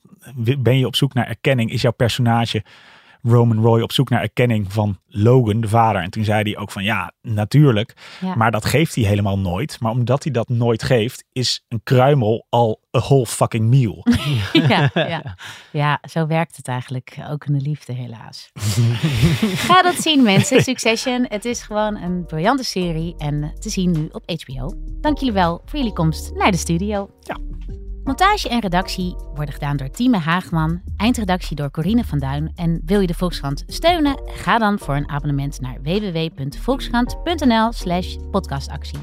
ben 0.59 0.77
je 0.77 0.85
op 0.85 0.95
zoek 0.95 1.13
naar 1.13 1.27
erkenning? 1.27 1.71
Is 1.71 1.81
jouw 1.81 1.91
personage 1.91 2.63
Roman 3.27 3.61
Roy 3.61 3.81
op 3.81 3.91
zoek 3.91 4.09
naar 4.09 4.21
erkenning 4.21 4.73
van 4.73 4.97
Logan, 5.07 5.61
de 5.61 5.67
vader? 5.67 6.01
En 6.01 6.09
toen 6.09 6.23
zei 6.23 6.41
hij 6.41 6.61
ook 6.61 6.71
van, 6.71 6.83
ja, 6.83 7.11
natuurlijk. 7.21 7.93
Ja. 8.21 8.35
Maar 8.35 8.51
dat 8.51 8.65
geeft 8.65 8.95
hij 8.95 9.03
helemaal 9.03 9.39
nooit. 9.39 9.79
Maar 9.79 9.91
omdat 9.91 10.23
hij 10.23 10.31
dat 10.31 10.49
nooit 10.49 10.83
geeft, 10.83 11.23
is 11.31 11.63
een 11.67 11.81
kruimel 11.83 12.45
al 12.49 12.81
a 12.97 12.99
whole 12.99 13.25
fucking 13.25 13.69
meal. 13.69 14.05
ja, 14.69 14.89
ja. 14.93 15.35
ja, 15.81 15.99
zo 16.09 16.27
werkt 16.27 16.57
het 16.57 16.67
eigenlijk 16.67 17.17
ook 17.29 17.45
in 17.45 17.53
de 17.53 17.61
liefde, 17.61 17.93
helaas. 17.93 18.49
Ga 19.67 19.81
dat 19.81 19.95
zien, 19.95 20.23
mensen. 20.23 20.61
Succession. 20.61 21.25
Het 21.29 21.45
is 21.45 21.61
gewoon 21.61 21.95
een 21.97 22.25
briljante 22.25 22.63
serie 22.63 23.15
en 23.17 23.53
te 23.59 23.69
zien 23.69 23.91
nu 23.91 24.09
op 24.11 24.31
HBO. 24.43 24.73
Dank 25.01 25.17
jullie 25.17 25.33
wel 25.33 25.61
voor 25.65 25.79
jullie 25.79 25.93
komst 25.93 26.33
naar 26.33 26.51
de 26.51 26.57
studio. 26.57 27.09
Ja. 27.19 27.37
Montage 28.05 28.49
en 28.49 28.59
redactie 28.59 29.15
worden 29.33 29.53
gedaan 29.53 29.77
door 29.77 29.89
Tieme 29.89 30.17
Haagman, 30.17 30.81
eindredactie 30.97 31.55
door 31.55 31.71
Corine 31.71 32.03
van 32.03 32.19
Duin. 32.19 32.51
En 32.55 32.81
wil 32.85 32.99
je 32.99 33.07
de 33.07 33.13
Volkskrant 33.13 33.63
steunen? 33.67 34.21
Ga 34.25 34.57
dan 34.57 34.79
voor 34.79 34.95
een 34.95 35.09
abonnement 35.09 35.61
naar 35.61 35.81
www.volkskrant.nl/slash 35.81 38.15
podcastactie. 38.31 38.99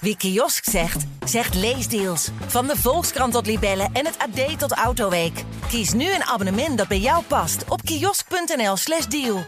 Wie 0.00 0.16
kiosk 0.16 0.64
zegt, 0.64 1.06
zegt 1.24 1.54
leesdeals. 1.54 2.30
Van 2.46 2.66
de 2.66 2.76
Volkskrant 2.76 3.32
tot 3.32 3.46
Libellen 3.46 3.90
en 3.92 4.06
het 4.06 4.18
AD 4.18 4.58
tot 4.58 4.72
Autoweek. 4.72 5.44
Kies 5.68 5.92
nu 5.92 6.14
een 6.14 6.24
abonnement 6.24 6.78
dat 6.78 6.88
bij 6.88 7.00
jou 7.00 7.24
past 7.24 7.64
op 7.68 7.82
kiosk.nl/slash 7.82 9.06
deal. 9.06 9.44